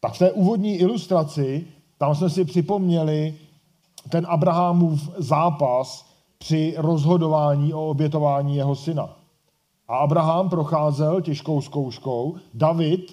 Tak 0.00 0.12
v 0.12 0.18
té 0.18 0.32
úvodní 0.32 0.76
ilustraci, 0.76 1.66
tam 2.04 2.14
jsme 2.14 2.30
si 2.30 2.44
připomněli 2.44 3.34
ten 4.08 4.26
Abrahamův 4.28 5.10
zápas 5.18 6.06
při 6.38 6.74
rozhodování 6.76 7.74
o 7.74 7.88
obětování 7.88 8.56
jeho 8.56 8.74
syna. 8.74 9.16
A 9.88 9.96
Abraham 9.96 10.48
procházel 10.48 11.20
těžkou 11.20 11.60
zkouškou, 11.60 12.34
David 12.54 13.10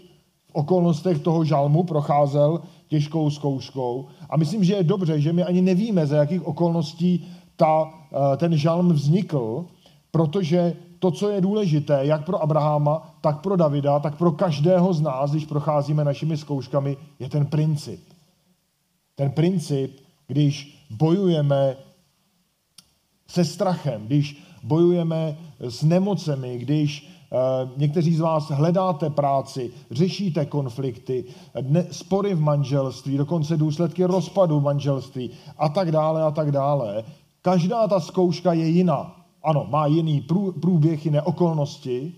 v 0.47 0.53
okolnostech 0.53 1.19
toho 1.19 1.45
žalmu 1.45 1.83
procházel 1.83 2.61
těžkou 2.87 3.29
zkouškou. 3.29 4.07
A 4.29 4.37
myslím, 4.37 4.63
že 4.63 4.73
je 4.73 4.83
dobře, 4.83 5.21
že 5.21 5.33
my 5.33 5.43
ani 5.43 5.61
nevíme, 5.61 6.07
za 6.07 6.15
jakých 6.15 6.47
okolností 6.47 7.27
ta, 7.55 7.93
eh, 8.33 8.37
ten 8.37 8.57
žalm 8.57 8.93
vznikl, 8.93 9.65
protože 10.11 10.73
to, 10.99 11.11
co 11.11 11.29
je 11.29 11.41
důležité, 11.41 11.99
jak 12.01 12.25
pro 12.25 12.43
Abraháma, 12.43 13.15
tak 13.21 13.41
pro 13.41 13.55
Davida, 13.55 13.99
tak 13.99 14.17
pro 14.17 14.31
každého 14.31 14.93
z 14.93 15.01
nás, 15.01 15.31
když 15.31 15.45
procházíme 15.45 16.03
našimi 16.03 16.37
zkouškami, 16.37 16.97
je 17.19 17.29
ten 17.29 17.45
princip. 17.45 18.10
Ten 19.21 19.31
princip, 19.31 19.99
když 20.27 20.85
bojujeme 20.89 21.77
se 23.27 23.45
strachem, 23.45 24.05
když 24.05 24.43
bojujeme 24.63 25.37
s 25.59 25.83
nemocemi, 25.83 26.57
když 26.57 27.09
uh, 27.31 27.77
někteří 27.77 28.15
z 28.15 28.19
vás 28.19 28.51
hledáte 28.51 29.09
práci, 29.09 29.71
řešíte 29.91 30.45
konflikty, 30.45 31.25
spory 31.91 32.33
v 32.33 32.41
manželství, 32.41 33.17
dokonce 33.17 33.57
důsledky 33.57 34.03
rozpadu 34.03 34.59
manželství 34.59 35.29
a 35.57 35.69
tak 35.69 35.91
dále 35.91 36.23
a 36.23 36.31
tak 36.31 36.51
dále. 36.51 37.03
Každá 37.41 37.87
ta 37.87 37.99
zkouška 37.99 38.53
je 38.53 38.67
jiná. 38.67 39.15
Ano, 39.43 39.67
má 39.69 39.85
jiný 39.85 40.25
průběh, 40.61 41.05
jiné 41.05 41.21
okolnosti. 41.21 42.13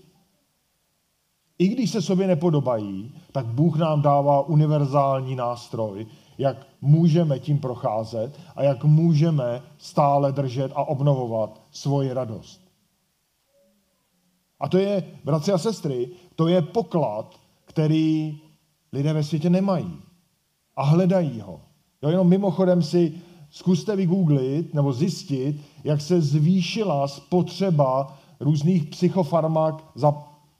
I 1.58 1.68
když 1.68 1.90
se 1.90 2.02
sobě 2.02 2.26
nepodobají, 2.26 3.12
tak 3.32 3.46
Bůh 3.46 3.78
nám 3.78 4.02
dává 4.02 4.40
univerzální 4.40 5.36
nástroj, 5.36 6.06
jak 6.38 6.66
můžeme 6.80 7.38
tím 7.38 7.58
procházet 7.58 8.40
a 8.56 8.62
jak 8.62 8.84
můžeme 8.84 9.62
stále 9.78 10.32
držet 10.32 10.72
a 10.74 10.84
obnovovat 10.84 11.60
svoji 11.70 12.12
radost. 12.12 12.60
A 14.60 14.68
to 14.68 14.78
je, 14.78 15.04
bratři 15.24 15.52
a 15.52 15.58
sestry, 15.58 16.08
to 16.36 16.48
je 16.48 16.62
poklad, 16.62 17.40
který 17.64 18.38
lidé 18.92 19.12
ve 19.12 19.24
světě 19.24 19.50
nemají. 19.50 19.96
A 20.76 20.84
hledají 20.84 21.40
ho. 21.40 21.60
Jo, 22.02 22.08
jenom 22.10 22.28
mimochodem 22.28 22.82
si 22.82 23.12
zkuste 23.50 23.96
vygooglit 23.96 24.74
nebo 24.74 24.92
zjistit, 24.92 25.60
jak 25.84 26.00
se 26.00 26.20
zvýšila 26.20 27.08
spotřeba 27.08 28.18
různých 28.40 28.84
psychofarmak 28.84 29.84
za 29.94 30.14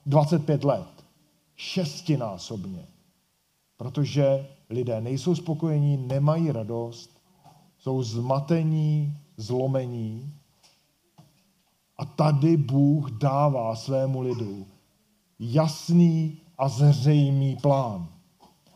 25 0.06 0.64
let. 0.64 0.86
Šestinásobně. 1.56 2.86
Protože 3.76 4.46
lidé 4.70 5.00
nejsou 5.00 5.34
spokojení, 5.34 5.96
nemají 5.96 6.52
radost, 6.52 7.10
jsou 7.78 8.02
zmatení, 8.02 9.18
zlomení. 9.36 10.34
A 11.96 12.04
tady 12.04 12.56
Bůh 12.56 13.10
dává 13.10 13.76
svému 13.76 14.20
lidu 14.20 14.66
jasný 15.38 16.38
a 16.58 16.68
zřejmý 16.68 17.56
plán. 17.56 18.08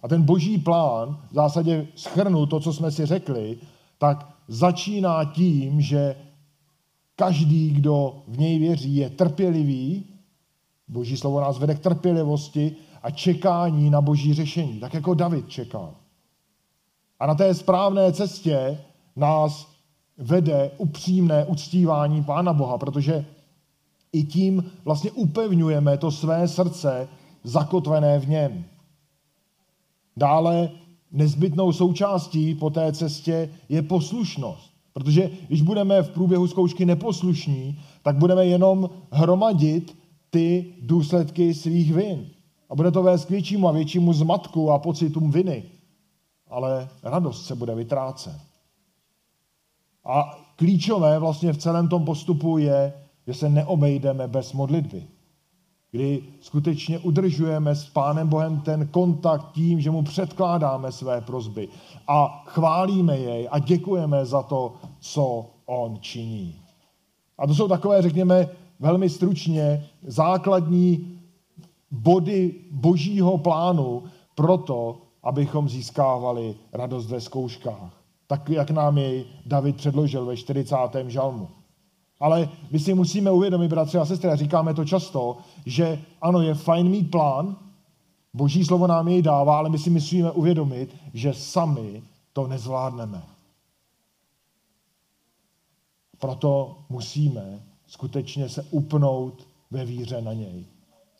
A 0.02 0.08
ten 0.08 0.22
boží 0.22 0.58
plán, 0.58 1.20
v 1.30 1.34
zásadě 1.34 1.86
schrnu 1.94 2.46
to, 2.46 2.60
co 2.60 2.72
jsme 2.72 2.90
si 2.90 3.06
řekli, 3.06 3.58
tak 3.98 4.34
začíná 4.48 5.24
tím, 5.24 5.80
že 5.80 6.16
každý, 7.16 7.70
kdo 7.70 8.22
v 8.28 8.38
něj 8.38 8.58
věří, 8.58 8.96
je 8.96 9.10
trpělivý. 9.10 10.04
Boží 10.88 11.16
slovo 11.16 11.40
nás 11.40 11.58
vede 11.58 11.74
k 11.74 11.78
trpělivosti 11.78 12.76
a 13.02 13.10
čekání 13.10 13.90
na 13.90 14.00
boží 14.00 14.34
řešení, 14.34 14.80
tak 14.80 14.94
jako 14.94 15.14
David 15.14 15.48
čekal. 15.48 15.94
A 17.20 17.26
na 17.26 17.34
té 17.34 17.54
správné 17.54 18.12
cestě 18.12 18.78
nás 19.16 19.68
vede 20.18 20.70
upřímné 20.78 21.44
uctívání 21.44 22.24
Pána 22.24 22.52
Boha, 22.52 22.78
protože 22.78 23.24
i 24.12 24.24
tím 24.24 24.70
vlastně 24.84 25.10
upevňujeme 25.10 25.98
to 25.98 26.10
své 26.10 26.48
srdce 26.48 27.08
zakotvené 27.44 28.18
v 28.18 28.28
něm. 28.28 28.64
Dále 30.16 30.70
nezbytnou 31.12 31.72
součástí 31.72 32.54
po 32.54 32.70
té 32.70 32.92
cestě 32.92 33.50
je 33.68 33.82
poslušnost. 33.82 34.72
Protože 34.92 35.30
když 35.48 35.62
budeme 35.62 36.02
v 36.02 36.10
průběhu 36.10 36.46
zkoušky 36.46 36.84
neposlušní, 36.84 37.80
tak 38.02 38.16
budeme 38.16 38.46
jenom 38.46 38.90
hromadit 39.10 39.98
ty 40.30 40.74
důsledky 40.82 41.54
svých 41.54 41.94
vin. 41.94 42.26
A 42.68 42.74
bude 42.74 42.90
to 42.90 43.02
vést 43.02 43.24
k 43.24 43.30
většímu 43.30 43.68
a 43.68 43.72
většímu 43.72 44.12
zmatku 44.12 44.70
a 44.70 44.78
pocitům 44.78 45.30
viny. 45.30 45.64
Ale 46.48 46.88
radost 47.02 47.46
se 47.46 47.54
bude 47.54 47.74
vytrácet. 47.74 48.40
A 50.04 50.38
klíčové 50.56 51.18
vlastně 51.18 51.52
v 51.52 51.58
celém 51.58 51.88
tom 51.88 52.04
postupu 52.04 52.58
je, 52.58 52.92
že 53.26 53.34
se 53.34 53.48
neobejdeme 53.48 54.28
bez 54.28 54.52
modlitby 54.52 55.06
kdy 55.90 56.22
skutečně 56.40 56.98
udržujeme 56.98 57.74
s 57.74 57.84
Pánem 57.84 58.28
Bohem 58.28 58.60
ten 58.60 58.86
kontakt 58.86 59.52
tím, 59.52 59.80
že 59.80 59.90
mu 59.90 60.02
předkládáme 60.02 60.92
své 60.92 61.20
prozby 61.20 61.68
a 62.08 62.44
chválíme 62.46 63.18
jej 63.18 63.48
a 63.50 63.58
děkujeme 63.58 64.26
za 64.26 64.42
to, 64.42 64.74
co 65.00 65.46
on 65.66 65.98
činí. 66.00 66.54
A 67.38 67.46
to 67.46 67.54
jsou 67.54 67.68
takové, 67.68 68.02
řekněme, 68.02 68.48
velmi 68.80 69.10
stručně 69.10 69.86
základní 70.06 71.17
body 71.90 72.54
božího 72.70 73.38
plánu 73.38 74.02
pro 74.34 74.58
to, 74.58 75.02
abychom 75.22 75.68
získávali 75.68 76.54
radost 76.72 77.06
ve 77.06 77.20
zkouškách. 77.20 78.02
Tak, 78.26 78.48
jak 78.48 78.70
nám 78.70 78.98
jej 78.98 79.24
David 79.46 79.76
předložil 79.76 80.26
ve 80.26 80.36
40. 80.36 80.76
žalmu. 81.06 81.48
Ale 82.20 82.48
my 82.70 82.78
si 82.78 82.94
musíme 82.94 83.30
uvědomit, 83.30 83.68
bratři 83.68 83.98
a 83.98 84.04
sestry, 84.04 84.30
a 84.30 84.36
říkáme 84.36 84.74
to 84.74 84.84
často, 84.84 85.38
že 85.66 86.02
ano, 86.22 86.40
je 86.40 86.54
fajn 86.54 86.88
mít 86.88 87.10
plán, 87.10 87.56
boží 88.34 88.64
slovo 88.64 88.86
nám 88.86 89.08
jej 89.08 89.22
dává, 89.22 89.58
ale 89.58 89.68
my 89.68 89.78
si 89.78 89.90
musíme 89.90 90.30
uvědomit, 90.30 90.96
že 91.14 91.34
sami 91.34 92.02
to 92.32 92.46
nezvládneme. 92.46 93.22
Proto 96.18 96.78
musíme 96.88 97.62
skutečně 97.86 98.48
se 98.48 98.62
upnout 98.70 99.48
ve 99.70 99.84
víře 99.84 100.22
na 100.22 100.32
něj. 100.32 100.64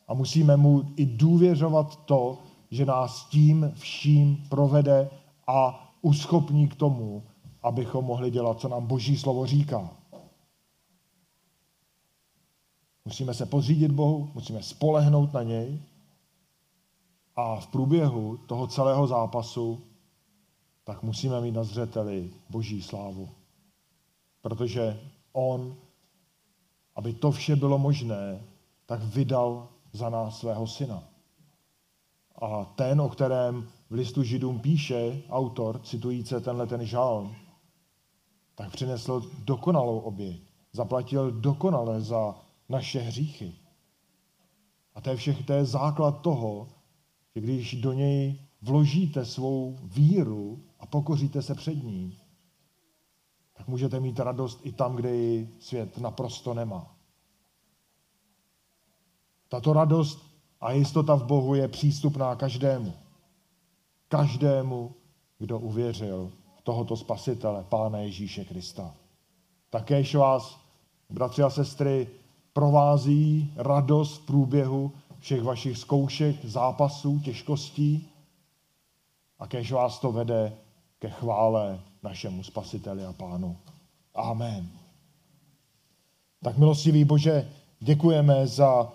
A 0.09 0.15
musíme 0.15 0.57
mu 0.57 0.93
i 0.97 1.07
důvěřovat 1.07 2.05
to, 2.05 2.39
že 2.71 2.87
nás 2.87 3.29
tím 3.29 3.73
vším 3.75 4.45
provede 4.49 5.11
a 5.47 5.89
uschopní 6.03 6.69
k 6.69 6.75
tomu, 6.75 7.23
abychom 7.63 8.05
mohli 8.05 8.31
dělat, 8.31 8.61
co 8.61 8.69
nám 8.69 8.87
Boží 8.87 9.17
slovo 9.17 9.47
říká. 9.47 9.91
Musíme 13.05 13.35
se 13.35 13.47
podřídit 13.47 13.93
Bohu, 13.93 14.31
musíme 14.35 14.63
spolehnout 14.63 15.33
na 15.33 15.43
něj 15.43 15.81
a 17.37 17.61
v 17.61 17.67
průběhu 17.67 18.37
toho 18.37 18.67
celého 18.67 19.07
zápasu 19.07 19.81
tak 20.89 21.03
musíme 21.03 21.41
mít 21.41 21.53
na 21.53 21.65
zřeteli 21.65 22.31
boží 22.51 22.83
slávu. 22.83 23.29
Protože 24.41 25.01
on, 25.33 25.77
aby 26.97 27.13
to 27.13 27.31
vše 27.31 27.57
bylo 27.57 27.79
možné, 27.79 28.43
tak 28.87 29.03
vydal 29.03 29.69
za 29.99 30.09
nás 30.09 30.38
svého 30.38 30.66
syna. 30.66 31.05
A 32.42 32.64
ten, 32.64 33.01
o 33.01 33.09
kterém 33.09 33.68
v 33.90 33.94
listu 33.94 34.22
židům 34.22 34.61
píše 34.61 35.22
autor, 35.30 35.80
citující 35.82 36.34
tenhle 36.34 36.66
ten 36.66 36.86
žalm, 36.86 37.36
tak 38.55 38.70
přinesl 38.70 39.30
dokonalou 39.44 39.99
oběť. 39.99 40.40
Zaplatil 40.72 41.30
dokonale 41.30 42.01
za 42.01 42.34
naše 42.68 43.01
hříchy. 43.01 43.55
A 44.94 45.01
to 45.01 45.11
je 45.11 45.16
všech, 45.16 45.46
to 45.46 45.53
je 45.53 45.64
základ 45.64 46.20
toho, 46.20 46.68
že 47.34 47.40
když 47.40 47.80
do 47.80 47.92
něj 47.92 48.40
vložíte 48.62 49.24
svou 49.24 49.78
víru 49.82 50.62
a 50.78 50.86
pokoříte 50.86 51.42
se 51.42 51.55
před 51.55 51.74
ní, 51.74 52.18
tak 53.53 53.68
můžete 53.68 54.01
mít 54.01 54.18
radost 54.18 54.61
i 54.62 54.72
tam, 54.72 54.96
kde 54.96 55.16
ji 55.16 55.57
svět 55.61 55.99
naprosto 55.99 56.55
nemá. 56.55 56.97
Tato 59.49 59.72
radost 59.72 60.18
a 60.61 60.72
jistota 60.72 61.14
v 61.14 61.24
Bohu 61.24 61.55
je 61.55 61.68
přístupná 61.68 62.34
každému. 62.36 62.92
Každému, 64.09 64.94
kdo 65.38 65.59
uvěřil 65.59 66.30
v 66.59 66.62
tohoto 66.62 66.96
spasitele, 66.96 67.64
Pána 67.68 67.99
Ježíše 67.99 68.44
Krista. 68.44 68.94
Takéž 69.70 70.14
vás, 70.14 70.59
bratři 71.11 71.42
a 71.42 71.51
sestry, 71.51 72.09
provází 72.53 73.53
radost 73.57 74.16
v 74.16 74.26
průběhu 74.26 74.92
všech 75.18 75.42
vašich 75.42 75.78
zkoušek, 75.78 76.44
zápasů, 76.44 77.20
těžkostí 77.20 78.09
a 79.38 79.46
kež 79.46 79.72
vás 79.72 79.99
to 79.99 80.12
vede 80.12 80.53
ke 80.99 81.11
chvále 81.11 81.80
našemu 82.03 82.42
spasiteli 82.42 83.05
a 83.05 83.12
pánu. 83.12 83.57
Amen. 84.14 84.68
Tak 86.42 86.59
milostivý 86.59 87.05
Bože, 87.05 87.49
děkujeme 87.80 88.46
za 88.46 88.92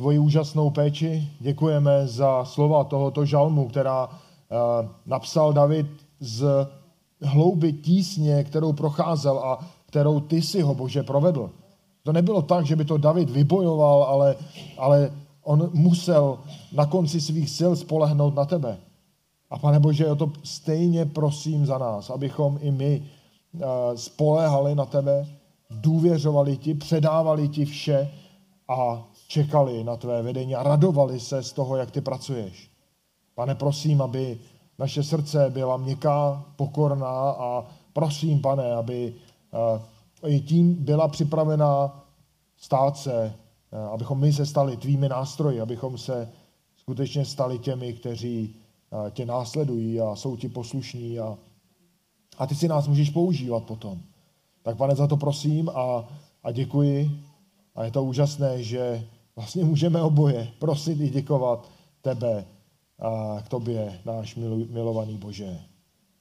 tvoji 0.00 0.18
úžasnou 0.18 0.70
péči, 0.70 1.28
děkujeme 1.40 2.06
za 2.06 2.44
slova 2.44 2.84
tohoto 2.84 3.24
žalmu, 3.24 3.68
která 3.68 4.06
uh, 4.06 4.14
napsal 5.06 5.52
David 5.52 5.86
z 6.20 6.66
hlouby 7.22 7.72
tísně, 7.72 8.44
kterou 8.44 8.72
procházel 8.72 9.38
a 9.38 9.58
kterou 9.86 10.20
ty 10.20 10.42
si 10.42 10.62
ho, 10.62 10.74
Bože, 10.74 11.02
provedl. 11.02 11.50
To 12.02 12.12
nebylo 12.12 12.42
tak, 12.42 12.66
že 12.66 12.76
by 12.76 12.84
to 12.84 12.96
David 12.96 13.30
vybojoval, 13.30 14.02
ale, 14.02 14.36
ale 14.78 15.12
on 15.42 15.70
musel 15.72 16.38
na 16.72 16.86
konci 16.86 17.20
svých 17.20 17.50
sil 17.56 17.72
spolehnout 17.76 18.34
na 18.34 18.44
tebe. 18.44 18.78
A 19.50 19.58
pane 19.58 19.80
Bože, 19.80 20.06
o 20.06 20.16
to 20.16 20.32
stejně 20.44 21.06
prosím 21.06 21.66
za 21.66 21.78
nás, 21.78 22.10
abychom 22.10 22.58
i 22.62 22.70
my 22.70 23.02
uh, 23.52 23.60
spolehali 23.94 24.74
na 24.74 24.84
tebe, 24.84 25.26
důvěřovali 25.70 26.56
ti, 26.56 26.74
předávali 26.74 27.48
ti 27.48 27.64
vše 27.64 28.10
a 28.68 29.04
čekali 29.30 29.84
na 29.84 29.96
tvé 29.96 30.22
vedení 30.22 30.54
a 30.54 30.62
radovali 30.62 31.20
se 31.20 31.42
z 31.42 31.52
toho, 31.52 31.76
jak 31.76 31.90
ty 31.90 32.00
pracuješ. 32.00 32.70
Pane, 33.34 33.54
prosím, 33.54 34.02
aby 34.02 34.38
naše 34.78 35.02
srdce 35.02 35.50
byla 35.50 35.76
měkká, 35.76 36.44
pokorná 36.56 37.30
a 37.30 37.66
prosím, 37.92 38.40
pane, 38.40 38.74
aby 38.74 39.14
eh, 40.24 40.28
i 40.28 40.40
tím 40.40 40.74
byla 40.74 41.08
připravená 41.08 42.02
stát 42.56 42.96
se, 42.96 43.32
eh, 43.72 43.78
abychom 43.78 44.20
my 44.20 44.32
se 44.32 44.46
stali 44.46 44.76
tvými 44.76 45.08
nástroji, 45.08 45.60
abychom 45.60 45.98
se 45.98 46.28
skutečně 46.76 47.24
stali 47.24 47.58
těmi, 47.58 47.92
kteří 47.92 48.54
eh, 49.06 49.10
tě 49.10 49.26
následují 49.26 50.00
a 50.00 50.16
jsou 50.16 50.36
ti 50.36 50.48
poslušní 50.48 51.18
a, 51.18 51.38
a 52.38 52.46
ty 52.46 52.54
si 52.54 52.68
nás 52.68 52.88
můžeš 52.88 53.10
používat 53.10 53.64
potom. 53.64 53.98
Tak 54.62 54.76
pane, 54.76 54.94
za 54.94 55.06
to 55.06 55.16
prosím 55.16 55.68
a, 55.68 56.08
a 56.42 56.52
děkuji. 56.52 57.10
A 57.74 57.84
je 57.84 57.90
to 57.90 58.04
úžasné, 58.04 58.62
že 58.62 59.06
vlastně 59.40 59.64
můžeme 59.64 60.02
oboje 60.02 60.48
prosit 60.58 61.00
i 61.00 61.08
děkovat 61.08 61.70
tebe 62.02 62.44
a 62.98 63.40
k 63.42 63.48
tobě, 63.48 64.00
náš 64.04 64.36
milovaný 64.70 65.16
Bože. 65.16 65.60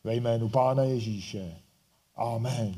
Ve 0.03 0.15
jménu 0.15 0.49
Pána 0.49 0.83
Ježíše. 0.83 1.55
Amen. 2.15 2.75